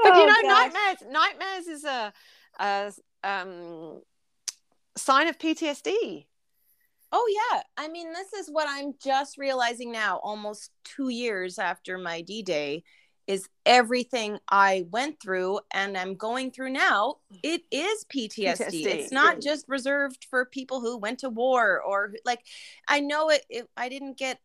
Oh, 0.04 0.20
you 0.20 0.26
know 0.26 0.42
gosh. 0.42 0.72
nightmares 0.72 1.12
nightmares 1.12 1.66
is 1.66 1.84
a, 1.84 2.12
a 2.60 2.92
um 3.24 4.00
sign 4.96 5.26
of 5.28 5.38
ptsd 5.38 6.26
Oh 7.16 7.50
yeah. 7.52 7.62
I 7.76 7.86
mean, 7.86 8.12
this 8.12 8.32
is 8.32 8.50
what 8.50 8.66
I'm 8.68 8.94
just 9.00 9.38
realizing 9.38 9.92
now, 9.92 10.18
almost 10.24 10.72
two 10.82 11.10
years 11.10 11.60
after 11.60 11.96
my 11.96 12.22
D 12.22 12.42
Day, 12.42 12.82
is 13.28 13.48
everything 13.64 14.40
I 14.48 14.86
went 14.90 15.20
through 15.22 15.60
and 15.72 15.96
I'm 15.96 16.16
going 16.16 16.50
through 16.50 16.70
now. 16.70 17.18
It 17.44 17.62
is 17.70 18.04
PTSD. 18.12 18.58
PTSD. 18.58 18.86
It's 18.86 19.12
not 19.12 19.40
just 19.40 19.64
reserved 19.68 20.26
for 20.28 20.44
people 20.44 20.80
who 20.80 20.98
went 20.98 21.20
to 21.20 21.30
war 21.30 21.80
or 21.80 22.14
like. 22.24 22.40
I 22.88 22.98
know 22.98 23.30
it. 23.30 23.46
it 23.48 23.68
I 23.76 23.88
didn't 23.88 24.18
get 24.18 24.40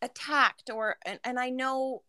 attacked 0.00 0.70
or 0.72 0.96
and, 1.04 1.20
and 1.24 1.38
I 1.38 1.50
know. 1.50 2.04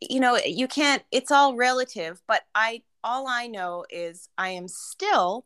You 0.00 0.18
know, 0.18 0.40
you 0.44 0.66
can't. 0.66 1.04
It's 1.12 1.30
all 1.30 1.54
relative, 1.54 2.20
but 2.26 2.42
I 2.52 2.82
all 3.04 3.28
I 3.28 3.46
know 3.46 3.84
is 3.90 4.28
I 4.36 4.48
am 4.48 4.66
still 4.66 5.44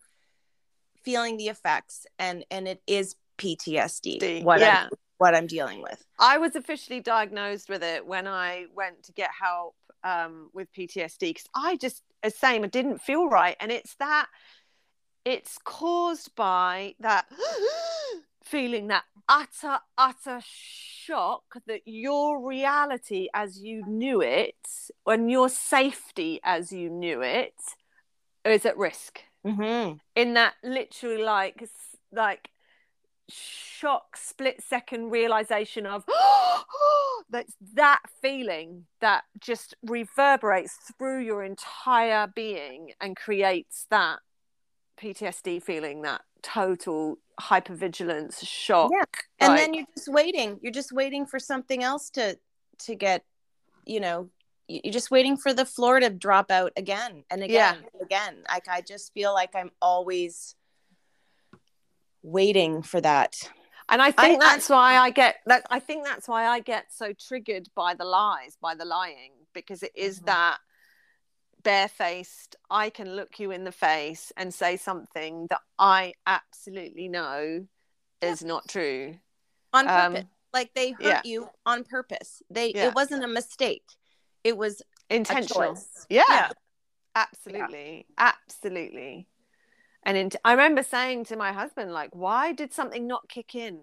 feeling 1.05 1.37
the 1.37 1.49
effects 1.49 2.07
and 2.19 2.45
and 2.51 2.69
it 2.69 2.83
is 2.87 3.17
PTSD 3.39 4.43
what 4.43 4.61
yeah. 4.61 4.85
I'm, 4.85 4.99
what 5.19 5.35
I'm 5.35 5.47
dealing 5.47 5.83
with. 5.83 6.05
I 6.19 6.39
was 6.39 6.57
officially 6.57 7.01
diagnosed 7.01 7.69
with 7.69 7.83
it 7.83 8.07
when 8.07 8.27
I 8.27 8.67
went 8.75 9.05
to 9.05 9.13
get 9.13 9.31
help 9.39 9.75
um, 10.05 10.51
with 10.53 10.73
PTSD 10.73 11.21
because 11.21 11.49
I 11.55 11.77
just, 11.77 12.03
as 12.23 12.37
same, 12.37 12.65
I 12.65 12.69
didn't 12.69 13.01
feel 13.01 13.29
right, 13.29 13.57
and 13.61 13.71
it's 13.71 13.95
that 13.97 14.27
it's 15.25 15.59
caused 15.65 16.35
by 16.37 16.95
that 17.01 17.27
feeling, 18.45 18.89
that 18.89 19.05
utter, 19.29 19.79
utter 19.99 20.41
shock 20.43 21.43
that 21.67 21.83
your 21.85 22.47
reality 22.47 23.29
as 23.35 23.61
you 23.61 23.85
knew 23.87 24.23
it, 24.23 24.57
and 25.07 25.31
your 25.31 25.49
safety 25.49 26.41
as 26.45 26.73
you 26.73 26.89
knew 26.89 27.23
it, 27.23 27.55
is 28.45 28.65
at 28.65 28.79
risk 28.79 29.21
Mm-hmm. 29.46 29.96
in 30.16 30.35
that 30.35 30.55
literally 30.64 31.22
like 31.22 31.68
like 32.12 32.51
shock 33.31 34.16
split 34.16 34.62
second 34.66 35.11
realization 35.11 35.87
of 35.87 36.05
that's 37.31 37.55
that 37.74 38.01
feeling 38.22 38.87
that 39.01 39.24
just 39.38 39.74
reverberates 39.83 40.77
through 40.98 41.20
your 41.20 41.44
entire 41.44 42.27
being 42.35 42.92
and 43.01 43.16
creates 43.16 43.87
that 43.90 44.18
PTSD 45.01 45.62
feeling 45.62 46.03
that 46.03 46.22
total 46.42 47.18
hypervigilance 47.40 48.44
shock 48.46 48.90
Yeah. 48.92 49.05
And 49.40 49.53
like- 49.53 49.61
then 49.61 49.74
you're 49.74 49.87
just 49.96 50.09
waiting. 50.09 50.59
You're 50.62 50.72
just 50.72 50.92
waiting 50.92 51.27
for 51.27 51.38
something 51.38 51.83
else 51.85 52.11
to 52.11 52.37
to 52.81 52.94
get, 52.94 53.24
you 53.85 54.01
know, 54.01 54.31
you're 54.69 54.93
just 54.93 55.11
waiting 55.11 55.37
for 55.37 55.53
the 55.55 55.65
floor 55.65 55.99
to 55.99 56.11
drop 56.11 56.51
out 56.51 56.73
again 56.77 57.25
and 57.31 57.43
again 57.43 57.55
Yeah. 57.83 57.89
and 57.95 58.03
again. 58.03 58.45
Like 58.49 58.69
I 58.69 58.83
just 58.83 59.13
feel 59.15 59.33
like 59.33 59.55
I'm 59.57 59.71
always 59.81 60.55
waiting 62.23 62.83
for 62.83 63.01
that. 63.01 63.35
and 63.91 64.03
I 64.03 64.11
think 64.11 64.43
I- 64.43 64.47
that's 64.55 64.69
why 64.69 64.99
I 64.99 65.09
get 65.11 65.37
that 65.47 65.67
I 65.71 65.79
think 65.81 66.05
that's 66.05 66.29
why 66.29 66.47
I 66.47 66.61
get 66.61 66.93
so 66.93 67.15
triggered 67.15 67.69
by 67.75 67.95
the 67.95 68.05
lies 68.05 68.57
by 68.61 68.75
the 68.75 68.85
lying 68.85 69.33
because 69.55 69.83
it 69.83 69.93
is 69.95 70.21
Mhm. 70.21 70.27
that 70.27 70.59
barefaced 71.63 72.57
I 72.71 72.91
can 72.91 73.17
look 73.17 73.39
you 73.41 73.51
in 73.51 73.65
the 73.65 73.73
face 73.73 74.31
and 74.37 74.53
say 74.53 74.77
something 74.77 75.47
that 75.49 75.63
I 75.79 76.13
absolutely 76.27 77.09
know 77.09 77.67
is 78.21 78.45
not 78.45 78.69
true 78.69 79.19
On 79.73 79.89
Um, 79.89 80.13
purpose. 80.15 80.29
like 80.53 80.75
they 80.75 80.91
hurt 80.93 81.03
yeah. 81.03 81.21
you 81.25 81.51
on 81.67 81.85
purpose. 81.85 82.43
They 82.51 82.73
Yeah. 82.73 82.89
it 82.89 82.95
wasn't 82.95 83.25
a 83.25 83.29
mistake. 83.29 83.85
It 84.44 84.57
was 84.57 84.83
intentional. 85.11 85.77
yeah, 86.09 86.22
Yeah. 86.29 86.51
absolutely. 87.14 88.07
Absolutely. 88.16 89.27
And 90.05 90.16
in, 90.16 90.31
i 90.44 90.53
remember 90.53 90.83
saying 90.83 91.24
to 91.27 91.37
my 91.37 91.53
husband 91.53 91.92
like 91.92 92.11
why 92.14 92.53
did 92.53 92.72
something 92.72 93.07
not 93.07 93.29
kick 93.29 93.55
in? 93.55 93.81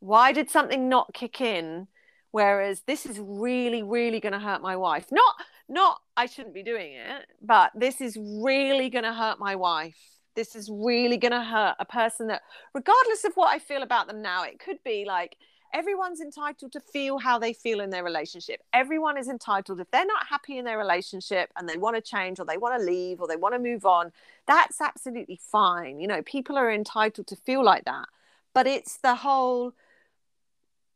Why 0.00 0.32
did 0.32 0.50
something 0.50 0.88
not 0.88 1.14
kick 1.14 1.40
in? 1.40 1.88
Whereas 2.30 2.82
this 2.86 3.06
is 3.06 3.18
really 3.20 3.82
really 3.82 4.20
going 4.20 4.32
to 4.32 4.38
hurt 4.38 4.60
my 4.60 4.76
wife. 4.76 5.06
Not 5.10 5.34
not 5.68 6.00
i 6.16 6.26
shouldn't 6.26 6.54
be 6.54 6.62
doing 6.62 6.92
it 6.92 7.24
but 7.40 7.72
this 7.74 8.00
is 8.00 8.18
really 8.20 8.90
going 8.90 9.04
to 9.04 9.12
hurt 9.14 9.38
my 9.38 9.56
wife. 9.56 9.96
This 10.36 10.54
is 10.56 10.68
really 10.68 11.16
going 11.16 11.32
to 11.32 11.42
hurt 11.42 11.76
a 11.78 11.84
person 11.84 12.26
that 12.26 12.42
regardless 12.74 13.24
of 13.24 13.32
what 13.34 13.54
i 13.54 13.58
feel 13.58 13.82
about 13.82 14.06
them 14.08 14.20
now 14.20 14.42
it 14.42 14.58
could 14.58 14.78
be 14.84 15.04
like 15.06 15.36
everyone's 15.74 16.20
entitled 16.20 16.72
to 16.72 16.80
feel 16.80 17.18
how 17.18 17.38
they 17.38 17.52
feel 17.52 17.80
in 17.80 17.90
their 17.90 18.04
relationship. 18.04 18.62
Everyone 18.72 19.18
is 19.18 19.28
entitled, 19.28 19.80
if 19.80 19.90
they're 19.90 20.06
not 20.06 20.28
happy 20.28 20.56
in 20.56 20.64
their 20.64 20.78
relationship 20.78 21.50
and 21.56 21.68
they 21.68 21.76
want 21.76 21.96
to 21.96 22.00
change 22.00 22.38
or 22.38 22.46
they 22.46 22.56
want 22.56 22.78
to 22.80 22.86
leave 22.86 23.20
or 23.20 23.26
they 23.26 23.36
want 23.36 23.54
to 23.54 23.58
move 23.58 23.84
on, 23.84 24.12
that's 24.46 24.80
absolutely 24.80 25.38
fine. 25.42 25.98
You 25.98 26.06
know, 26.06 26.22
people 26.22 26.56
are 26.56 26.72
entitled 26.72 27.26
to 27.26 27.36
feel 27.36 27.64
like 27.64 27.84
that. 27.86 28.06
But 28.54 28.68
it's 28.68 28.98
the 28.98 29.16
whole 29.16 29.74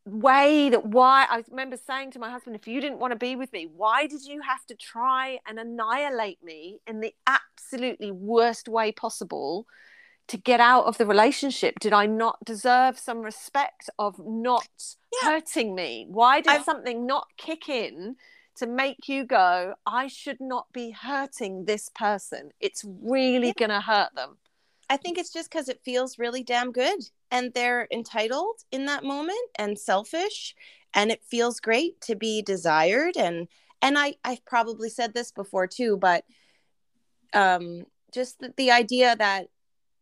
way 0.07 0.71
that 0.71 0.87
why 0.87 1.27
I 1.29 1.43
remember 1.51 1.77
saying 1.77 2.13
to 2.13 2.21
my 2.21 2.31
husband, 2.31 2.55
if 2.55 2.69
you 2.69 2.81
didn't 2.81 3.01
want 3.01 3.11
to 3.11 3.19
be 3.19 3.35
with 3.35 3.53
me, 3.53 3.69
why 3.77 4.07
did 4.07 4.25
you 4.25 4.41
have 4.43 4.65
to 4.67 4.77
try 4.77 5.41
and 5.47 5.59
annihilate 5.59 6.43
me 6.43 6.79
in 6.87 7.01
the 7.01 7.13
absolutely 7.27 8.13
worst 8.13 8.69
way 8.69 8.93
possible? 8.93 9.67
To 10.29 10.37
get 10.37 10.61
out 10.61 10.85
of 10.85 10.99
the 10.99 11.07
relationship? 11.07 11.79
Did 11.81 11.93
I 11.93 12.07
not 12.07 12.45
deserve 12.45 12.99
some 12.99 13.23
respect 13.23 13.91
of 13.99 14.19
not 14.19 14.97
Yeah. 15.13 15.31
hurting 15.31 15.75
me? 15.75 16.07
Why 16.09 16.41
did 16.41 16.53
I've- 16.53 16.65
something 16.65 17.07
not 17.07 17.29
kick 17.37 17.69
in 17.69 18.17
to 18.57 18.67
make 18.67 19.09
you 19.09 19.25
go, 19.25 19.75
I 19.87 20.07
should 20.07 20.41
not 20.41 20.73
be 20.73 20.91
hurting 20.91 21.65
this 21.65 21.89
person? 21.89 22.53
It's 22.61 22.85
really 22.85 23.49
Yeah. 23.49 23.53
going 23.57 23.71
to 23.71 23.81
hurt 23.81 24.15
them. 24.15 24.39
I 24.91 24.97
think 24.97 25.19
it's 25.19 25.33
just 25.33 25.51
because 25.51 25.69
it 25.69 25.83
feels 25.85 26.19
really 26.19 26.43
damn 26.43 26.73
good 26.73 27.11
and 27.31 27.53
they're 27.53 27.87
entitled 27.91 28.65
in 28.71 28.87
that 28.87 29.05
moment 29.05 29.51
and 29.57 29.79
selfish 29.79 30.55
and 30.95 31.11
it 31.11 31.23
feels 31.23 31.61
great 31.61 32.01
to 32.03 32.15
be 32.17 32.41
desired 32.43 33.17
and 33.17 33.49
and 33.83 33.99
I 33.99 34.17
I've 34.25 34.45
probably 34.47 34.89
said 34.89 35.13
this 35.13 35.31
before 35.31 35.67
too 35.67 35.99
but 35.99 36.25
um 37.35 37.85
just 38.13 38.39
the, 38.39 38.55
the 38.57 38.71
idea 38.71 39.15
that 39.17 39.49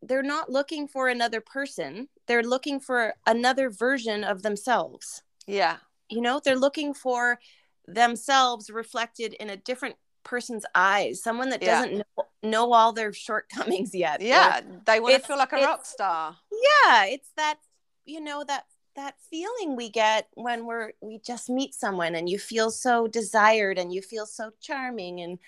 they're 0.07 0.23
not 0.23 0.49
looking 0.51 0.87
for 0.87 1.07
another 1.07 1.41
person 1.41 2.07
they're 2.27 2.43
looking 2.43 2.79
for 2.79 3.13
another 3.25 3.69
version 3.69 4.23
of 4.23 4.41
themselves 4.43 5.21
Yeah. 5.45 5.77
you 6.09 6.21
know 6.21 6.39
they're 6.43 6.55
looking 6.67 6.93
for 6.93 7.39
themselves 7.87 8.69
reflected 8.69 9.33
in 9.35 9.49
a 9.49 9.57
different 9.57 9.95
person's 10.23 10.65
eyes 10.75 11.23
someone 11.23 11.49
that 11.51 11.61
doesn't 11.61 11.97
know, 11.97 12.25
know 12.43 12.73
all 12.73 12.91
their 12.93 13.13
shortcomings 13.13 13.95
yet 13.95 14.21
or- 14.21 14.25
Yeah. 14.25 14.61
They 14.85 14.99
want 14.99 15.15
to 15.15 15.27
feel 15.27 15.37
like 15.37 15.53
a 15.53 15.57
rock 15.57 15.85
star. 15.85 16.35
yeah 16.51 17.05
it's 17.05 17.29
that 17.37 17.59
you 18.05 18.19
know 18.21 18.43
that 18.45 18.65
that 18.95 19.15
feeling 19.29 19.75
we 19.75 19.89
get 19.89 20.27
when 20.33 20.65
we're 20.65 20.91
we 21.01 21.19
just 21.19 21.49
meet 21.49 21.73
someone 21.73 22.15
and 22.15 22.27
you 22.27 22.39
feel 22.39 22.71
so 22.71 23.07
desired 23.07 23.77
and 23.77 23.93
you 23.93 24.01
feel 24.01 24.25
so 24.25 24.51
charming 24.59 25.21
and 25.21 25.39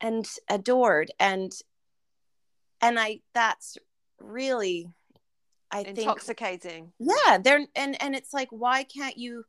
and 0.00 0.26
adored 0.48 1.10
and 1.20 1.52
and 2.80 2.98
i 2.98 3.20
that's 3.34 3.76
really 4.20 4.88
I 5.70 5.84
think 5.84 5.98
intoxicating. 5.98 6.92
yeah 6.98 7.38
they're 7.42 7.66
and 7.74 8.00
and 8.02 8.14
it's 8.14 8.32
like 8.32 8.48
why 8.50 8.84
can't 8.84 9.16
you 9.18 9.44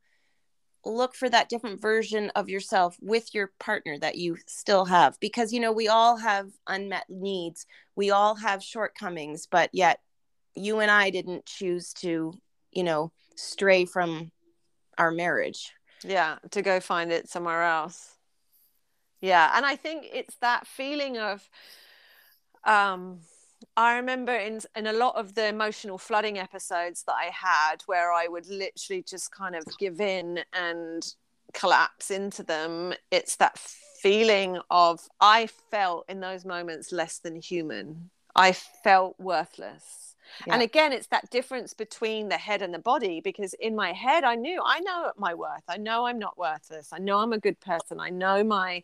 look 0.85 1.15
for 1.15 1.29
that 1.29 1.49
different 1.49 1.81
version 1.81 2.31
of 2.35 2.47
yourself 2.49 2.97
with 3.01 3.33
your 3.33 3.51
partner 3.59 3.97
that 3.99 4.15
you 4.15 4.37
still 4.47 4.85
have 4.85 5.19
because 5.19 5.51
you 5.51 5.59
know 5.59 5.71
we 5.71 5.87
all 5.87 6.17
have 6.17 6.49
unmet 6.67 7.05
needs 7.09 7.65
we 7.95 8.09
all 8.09 8.35
have 8.35 8.63
shortcomings 8.63 9.47
but 9.49 9.69
yet 9.73 9.99
you 10.55 10.79
and 10.79 10.89
i 10.89 11.09
didn't 11.09 11.45
choose 11.45 11.93
to 11.93 12.33
you 12.71 12.83
know 12.83 13.11
stray 13.35 13.85
from 13.85 14.31
our 14.97 15.11
marriage 15.11 15.73
Yeah, 16.03 16.37
to 16.51 16.61
go 16.61 16.79
find 16.79 17.11
it 17.11 17.29
somewhere 17.29 17.63
else. 17.63 18.15
Yeah, 19.21 19.51
and 19.55 19.65
I 19.65 19.75
think 19.75 20.07
it's 20.11 20.35
that 20.41 20.67
feeling 20.67 21.17
of 21.17 21.47
um 22.63 23.19
I 23.75 23.95
remember 23.95 24.35
in 24.35 24.61
in 24.75 24.87
a 24.87 24.93
lot 24.93 25.15
of 25.15 25.35
the 25.35 25.47
emotional 25.47 25.97
flooding 25.97 26.37
episodes 26.37 27.03
that 27.03 27.15
I 27.15 27.31
had 27.31 27.83
where 27.85 28.11
I 28.11 28.27
would 28.27 28.47
literally 28.47 29.03
just 29.03 29.31
kind 29.31 29.55
of 29.55 29.63
give 29.77 29.99
in 29.99 30.39
and 30.53 31.03
collapse 31.53 32.11
into 32.11 32.43
them. 32.43 32.93
It's 33.11 33.35
that 33.37 33.57
feeling 34.01 34.59
of 34.69 34.99
I 35.19 35.47
felt 35.71 36.05
in 36.09 36.19
those 36.19 36.45
moments 36.45 36.91
less 36.91 37.19
than 37.19 37.35
human. 37.35 38.09
I 38.35 38.53
felt 38.53 39.19
worthless. 39.19 40.15
And 40.49 40.61
again, 40.61 40.93
it's 40.93 41.07
that 41.07 41.29
difference 41.29 41.73
between 41.73 42.29
the 42.29 42.37
head 42.37 42.61
and 42.61 42.73
the 42.73 42.79
body 42.79 43.21
because 43.21 43.53
in 43.55 43.75
my 43.75 43.93
head, 43.93 44.23
I 44.23 44.35
knew 44.35 44.61
I 44.63 44.79
know 44.81 45.11
my 45.17 45.33
worth. 45.33 45.63
I 45.67 45.77
know 45.77 46.05
I'm 46.05 46.19
not 46.19 46.37
worthless. 46.37 46.89
I 46.91 46.99
know 46.99 47.19
I'm 47.19 47.33
a 47.33 47.39
good 47.39 47.59
person. 47.59 47.99
I 47.99 48.09
know 48.09 48.43
my 48.43 48.83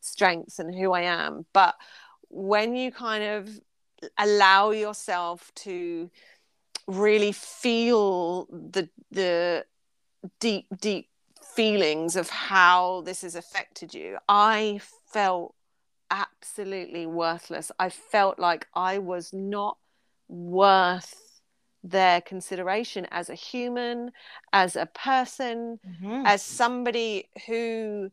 strengths 0.00 0.58
and 0.58 0.74
who 0.74 0.92
I 0.92 1.02
am. 1.02 1.46
But 1.52 1.74
when 2.28 2.76
you 2.76 2.90
kind 2.90 3.24
of 3.24 3.60
allow 4.18 4.70
yourself 4.70 5.52
to 5.54 6.10
really 6.86 7.32
feel 7.32 8.46
the 8.46 8.88
the 9.10 9.64
deep 10.40 10.66
deep 10.80 11.08
feelings 11.54 12.16
of 12.16 12.30
how 12.30 13.02
this 13.02 13.22
has 13.22 13.34
affected 13.34 13.94
you. 13.94 14.18
I 14.28 14.80
felt 15.12 15.54
absolutely 16.10 17.06
worthless. 17.06 17.72
I 17.78 17.88
felt 17.88 18.38
like 18.38 18.66
i 18.74 18.98
was 18.98 19.32
not 19.32 19.78
worth 20.28 21.40
their 21.82 22.20
consideration 22.22 23.06
as 23.10 23.28
a 23.28 23.34
human 23.34 24.10
as 24.52 24.74
a 24.74 24.86
person 24.86 25.78
mm-hmm. 25.86 26.22
as 26.24 26.42
somebody 26.42 27.28
who 27.46 28.10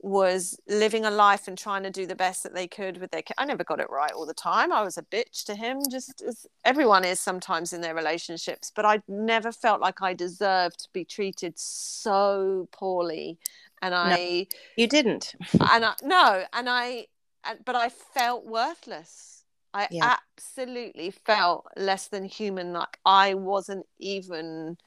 was 0.00 0.58
living 0.68 1.04
a 1.04 1.10
life 1.10 1.48
and 1.48 1.56
trying 1.56 1.82
to 1.82 1.90
do 1.90 2.06
the 2.06 2.14
best 2.14 2.42
that 2.42 2.54
they 2.54 2.66
could 2.66 2.98
with 2.98 3.10
their 3.10 3.22
ki- 3.22 3.34
I 3.38 3.44
never 3.44 3.64
got 3.64 3.80
it 3.80 3.90
right 3.90 4.12
all 4.12 4.26
the 4.26 4.34
time. 4.34 4.72
I 4.72 4.82
was 4.82 4.98
a 4.98 5.02
bitch 5.02 5.44
to 5.44 5.54
him, 5.54 5.80
just 5.90 6.22
as 6.22 6.46
everyone 6.64 7.04
is 7.04 7.20
sometimes 7.20 7.72
in 7.72 7.80
their 7.80 7.94
relationships. 7.94 8.70
But 8.74 8.84
I 8.84 9.02
never 9.08 9.52
felt 9.52 9.80
like 9.80 10.02
I 10.02 10.14
deserved 10.14 10.80
to 10.80 10.88
be 10.92 11.04
treated 11.04 11.58
so 11.58 12.68
poorly. 12.72 13.38
And 13.82 13.94
I, 13.94 14.46
you 14.76 14.86
didn't 14.86 15.34
and 15.60 15.84
I, 15.84 15.94
no, 16.02 16.44
and 16.52 16.68
I, 16.68 17.06
and, 17.44 17.58
but 17.64 17.76
I 17.76 17.88
felt 17.88 18.46
worthless. 18.46 19.44
I 19.74 19.88
Yeah. 19.90 20.16
absolutely 20.38 21.10
felt 21.10 21.66
less 21.76 22.08
than 22.08 22.24
human. 22.24 22.72
Like 22.72 22.98
I 23.04 23.34
wasn't 23.34 23.86
even 23.98 24.78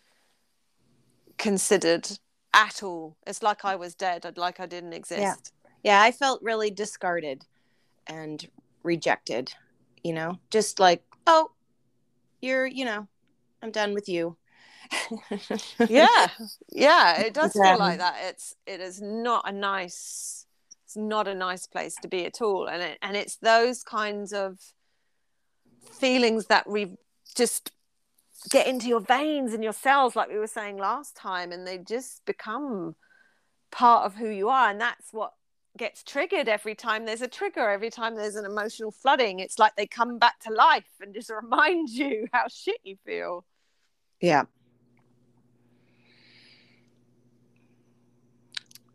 considered 1.38 2.10
at 2.54 2.82
all. 2.84 3.16
It's 3.28 3.42
like 3.44 3.64
I 3.66 3.76
was 3.76 3.96
dead. 3.96 4.26
I'd 4.26 4.38
like 4.38 4.60
I 4.60 4.66
didn't 4.66 4.94
exist. 4.94 5.54
yeah 5.84 6.02
i 6.02 6.12
felt 6.12 6.42
really 6.42 6.70
discarded 6.72 7.46
and 8.08 8.50
rejected 8.84 9.54
you 10.04 10.12
know 10.14 10.38
just 10.52 10.80
like 10.80 11.02
oh 11.28 11.52
you're 12.42 12.66
you 12.66 12.84
know 12.86 13.08
i'm 13.62 13.72
done 13.72 13.94
with 13.94 14.10
you 14.10 14.36
Yeah. 15.88 16.28
yeah. 16.72 17.20
It 17.22 17.34
does 17.34 17.54
Yeah. 17.56 17.64
feel 17.72 17.80
like 17.80 18.00
that. 18.00 18.16
It's 18.30 18.56
it 18.66 18.80
is 18.82 19.02
not 19.02 19.48
a 19.48 19.52
nice 19.52 20.48
it's 20.86 20.98
not 20.98 21.28
a 21.28 21.36
nice 21.36 21.68
place 21.68 21.96
to 22.02 22.08
be 22.08 22.26
at 22.26 22.42
all. 22.42 22.68
And 22.68 22.82
it 22.82 22.98
and 23.02 23.16
it's 23.16 23.36
those 23.38 23.84
kinds 23.84 24.34
of 24.34 24.58
feelings 25.92 26.48
that 26.48 26.68
we 26.70 26.96
just 27.36 27.72
get 28.50 28.68
into 28.68 28.88
your 28.88 29.02
veins 29.02 29.54
and 29.54 29.64
your 29.64 29.74
cells 29.74 30.16
like 30.16 30.30
we 30.30 30.38
were 30.38 30.48
saying 30.48 30.78
last 30.78 31.16
time 31.16 31.52
and 31.52 31.68
they 31.68 31.78
just 31.78 32.24
become 32.26 32.96
part 33.72 34.06
of 34.06 34.16
who 34.16 34.28
you 34.30 34.50
are 34.50 34.70
and 34.70 34.80
that's 34.80 35.12
what 35.12 35.34
gets 35.78 36.04
triggered 36.04 36.50
every 36.50 36.76
time 36.76 37.06
there's 37.06 37.22
a 37.22 37.28
trigger 37.28 37.70
every 37.70 37.90
time 37.90 38.16
there's 38.16 38.36
an 38.36 38.46
emotional 38.46 38.92
flooding. 38.92 39.40
It's 39.40 39.60
like 39.60 39.76
they 39.76 39.88
come 39.88 40.18
back 40.18 40.40
to 40.42 40.54
life 40.54 40.84
and 41.00 41.14
just 41.14 41.30
remind 41.42 41.90
you 41.90 42.28
how 42.34 42.48
shit 42.48 42.80
you 42.84 42.98
feel. 43.06 43.46
Yeah. 44.22 44.44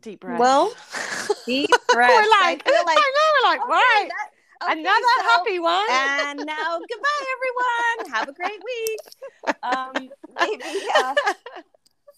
Deep 0.02 0.20
breath. 0.20 0.38
Well, 0.38 0.74
deep 1.46 1.70
breath. 1.92 2.10
We're 2.10 2.14
I 2.14 2.40
like, 2.42 2.64
feel 2.64 2.74
like 2.84 2.98
I 2.98 3.12
know, 3.14 3.30
we're 3.34 3.50
like, 3.50 3.60
okay, 3.60 3.70
right, 3.72 4.08
that- 4.10 4.23
okay, 4.70 4.80
another 4.80 5.14
so- 5.18 5.22
happy 5.24 5.58
one. 5.58 5.90
and 5.90 6.38
now 6.46 6.78
goodbye 6.90 7.24
everyone. 7.36 8.12
Have 8.14 8.28
a 8.28 8.32
great 8.32 8.62
week. 8.64 9.54
Um 9.62 10.08
maybe 10.40 10.86
uh, 10.96 11.14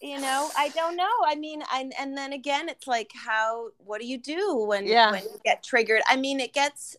you 0.03 0.21
know 0.21 0.51
i 0.57 0.69
don't 0.71 0.97
know. 0.97 1.11
I 1.27 1.35
mean 1.37 1.63
I, 1.69 1.91
and 1.99 2.17
then 2.17 2.33
again 2.33 2.69
it's 2.69 2.87
like 2.87 3.11
how 3.15 3.69
what 3.79 4.01
do 4.01 4.07
you 4.07 4.19
do 4.19 4.57
when 4.67 4.87
Yeah. 4.87 5.11
when 5.13 5.23
you 5.23 5.41
get 5.45 5.63
triggered? 5.63 6.03
I 6.09 6.17
mean 6.17 6.41
it 6.41 6.53
gets 6.53 6.97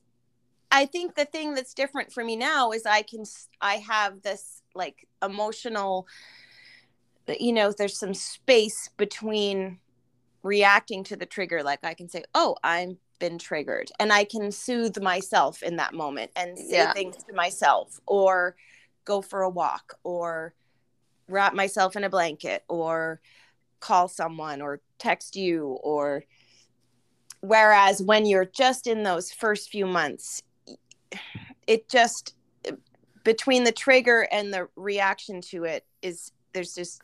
i 0.71 0.85
think 0.85 1.15
the 1.15 1.23
thing 1.25 1.53
that's 1.55 1.73
different 1.73 2.11
for 2.11 2.23
me 2.25 2.35
now 2.35 2.71
is 2.71 2.85
i 2.85 3.01
can 3.01 3.23
I 3.61 3.75
have 3.77 4.21
this 4.21 4.61
like 4.75 5.07
emotional 5.23 6.07
you 7.39 7.53
know 7.53 7.71
there's 7.71 7.97
some 7.97 8.13
space 8.13 8.89
between 8.97 9.79
reacting 10.43 11.03
to 11.05 11.15
the 11.15 11.25
trigger. 11.25 11.63
Like 11.63 11.83
i 11.83 11.93
can 11.93 12.09
say 12.09 12.23
oh 12.35 12.55
i'm 12.63 12.97
been 13.19 13.37
triggered 13.37 13.89
and 13.99 14.13
i 14.13 14.23
can 14.23 14.51
soothe 14.51 15.01
myself 15.01 15.63
in 15.63 15.75
that 15.77 15.93
moment 15.93 16.31
and 16.35 16.57
say 16.57 16.77
Yeah. 16.77 16.93
things 16.93 17.17
to 17.23 17.33
myself 17.33 17.99
or 18.05 18.55
go 19.05 19.21
for 19.21 19.41
a 19.41 19.49
walk 19.49 19.95
or 20.03 20.53
wrap 21.27 21.53
myself 21.53 21.95
in 21.95 22.03
a 22.03 22.09
blanket 22.09 22.63
or 22.67 23.21
call 23.79 24.07
someone 24.07 24.61
or 24.61 24.81
text 24.99 25.35
you 25.35 25.77
or 25.83 26.23
whereas 27.41 28.01
when 28.01 28.25
you're 28.25 28.45
just 28.45 28.87
in 28.87 29.03
those 29.03 29.31
first 29.31 29.69
few 29.69 29.85
months 29.85 30.41
it 31.67 31.87
just 31.89 32.35
between 33.23 33.63
the 33.63 33.71
trigger 33.71 34.27
and 34.31 34.53
the 34.53 34.67
reaction 34.75 35.41
to 35.41 35.63
it 35.63 35.85
is 36.01 36.31
there's 36.53 36.73
just 36.73 37.01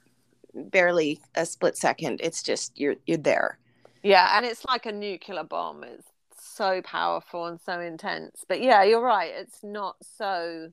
barely 0.56 1.20
a 1.36 1.46
split 1.46 1.78
second 1.78 2.20
it's 2.24 2.44
just 2.44 2.78
you're 2.80 2.96
you're 3.06 3.18
there 3.18 3.58
Yeah, 4.04 4.36
and 4.38 4.46
it's 4.46 4.66
like 4.66 4.86
a 4.86 4.92
nuclear 4.92 5.44
bomb. 5.44 5.84
It's 5.84 6.08
so 6.38 6.82
powerful 6.82 7.46
and 7.46 7.60
so 7.66 7.80
intense. 7.80 8.44
But 8.48 8.62
yeah, 8.62 8.84
you're 8.84 9.02
right. 9.02 9.32
It's 9.36 9.64
not 9.64 9.96
so 10.02 10.72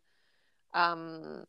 um 0.74 1.44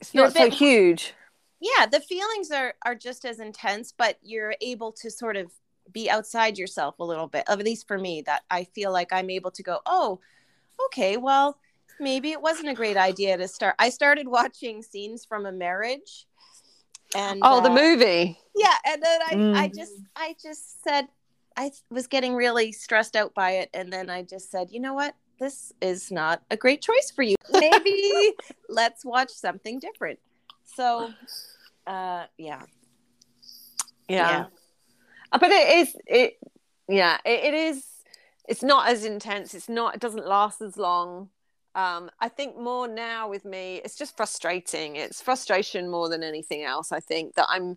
it's 0.00 0.14
You're 0.14 0.24
not 0.24 0.32
a 0.34 0.38
so 0.38 0.44
bit- 0.44 0.54
huge. 0.54 1.14
yeah 1.60 1.86
the 1.86 1.98
feelings 2.00 2.52
are 2.52 2.74
are 2.84 2.94
just 2.94 3.24
as 3.24 3.40
intense 3.40 3.92
but 3.96 4.16
you're 4.22 4.54
able 4.60 4.92
to 4.92 5.10
sort 5.10 5.36
of 5.36 5.50
be 5.92 6.08
outside 6.08 6.56
yourself 6.56 6.94
a 7.00 7.04
little 7.04 7.26
bit 7.26 7.42
at 7.48 7.58
least 7.58 7.88
for 7.88 7.98
me 7.98 8.22
that 8.24 8.42
i 8.52 8.62
feel 8.62 8.92
like 8.92 9.12
i'm 9.12 9.30
able 9.30 9.50
to 9.50 9.64
go 9.64 9.80
oh 9.86 10.20
okay 10.86 11.16
well 11.16 11.58
maybe 11.98 12.30
it 12.30 12.40
wasn't 12.40 12.68
a 12.68 12.74
great 12.74 12.96
idea 12.96 13.36
to 13.36 13.48
start 13.48 13.74
i 13.80 13.88
started 13.88 14.28
watching 14.28 14.80
scenes 14.82 15.24
from 15.24 15.44
a 15.46 15.50
marriage 15.50 16.28
and 17.16 17.40
Oh, 17.42 17.60
the 17.60 17.70
uh, 17.70 17.74
movie. 17.74 18.38
Yeah 18.58 18.74
and 18.86 19.02
then 19.02 19.20
i 19.22 19.62
i 19.64 19.68
Mm. 19.68 19.74
just 19.76 19.92
i 20.16 20.34
just 20.42 20.82
said 20.82 21.08
i 21.56 21.70
was 21.90 22.06
getting 22.06 22.34
really 22.34 22.72
stressed 22.72 23.16
out 23.16 23.34
by 23.34 23.52
it 23.52 23.70
and 23.74 23.92
then 23.92 24.10
i 24.10 24.22
just 24.22 24.50
said 24.50 24.68
you 24.70 24.80
know 24.80 24.94
what 24.94 25.14
this 25.40 25.72
is 25.80 26.10
not 26.10 26.42
a 26.50 26.56
great 26.56 26.82
choice 26.82 27.12
for 27.14 27.22
you 27.22 27.36
maybe 27.50 28.32
let's 28.68 29.04
watch 29.04 29.30
something 29.30 29.78
different 29.78 30.18
so 30.64 31.12
uh 31.86 32.24
yeah 32.36 32.62
Yeah. 34.08 34.30
Yeah. 34.30 34.46
Uh, 35.32 35.38
But 35.38 35.50
it 35.50 35.78
is 35.78 35.96
it 36.06 36.38
yeah, 36.88 37.18
it, 37.24 37.44
it 37.44 37.54
is 37.54 37.84
it's 38.48 38.62
not 38.62 38.88
as 38.88 39.04
intense. 39.04 39.54
It's 39.54 39.68
not 39.68 39.94
it 39.94 40.00
doesn't 40.00 40.26
last 40.26 40.60
as 40.62 40.76
long. 40.76 41.28
Um, 41.74 42.10
I 42.18 42.28
think 42.28 42.56
more 42.58 42.88
now 42.88 43.28
with 43.28 43.44
me, 43.44 43.80
it's 43.84 43.94
just 43.94 44.16
frustrating. 44.16 44.96
It's 44.96 45.20
frustration 45.20 45.90
more 45.90 46.08
than 46.08 46.22
anything 46.22 46.64
else. 46.64 46.90
I 46.92 47.00
think 47.00 47.34
that 47.34 47.46
I'm 47.50 47.76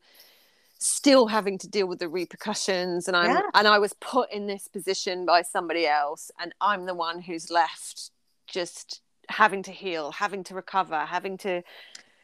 still 0.83 1.27
having 1.27 1.57
to 1.59 1.67
deal 1.67 1.87
with 1.87 1.99
the 1.99 2.09
repercussions, 2.09 3.07
and 3.07 3.15
I'm 3.15 3.29
Yeah. 3.31 3.41
and 3.53 3.67
I 3.67 3.77
was 3.79 3.93
put 3.93 4.31
in 4.31 4.47
this 4.47 4.67
position 4.67 5.25
by 5.25 5.41
somebody 5.43 5.85
else, 5.87 6.31
and 6.39 6.53
I'm 6.59 6.85
the 6.85 6.95
one 6.95 7.21
who's 7.21 7.49
left 7.51 8.11
just 8.47 9.01
having 9.29 9.63
to 9.63 9.71
heal, 9.71 10.11
having 10.11 10.43
to 10.45 10.55
recover, 10.55 11.05
having 11.05 11.37
to 11.39 11.61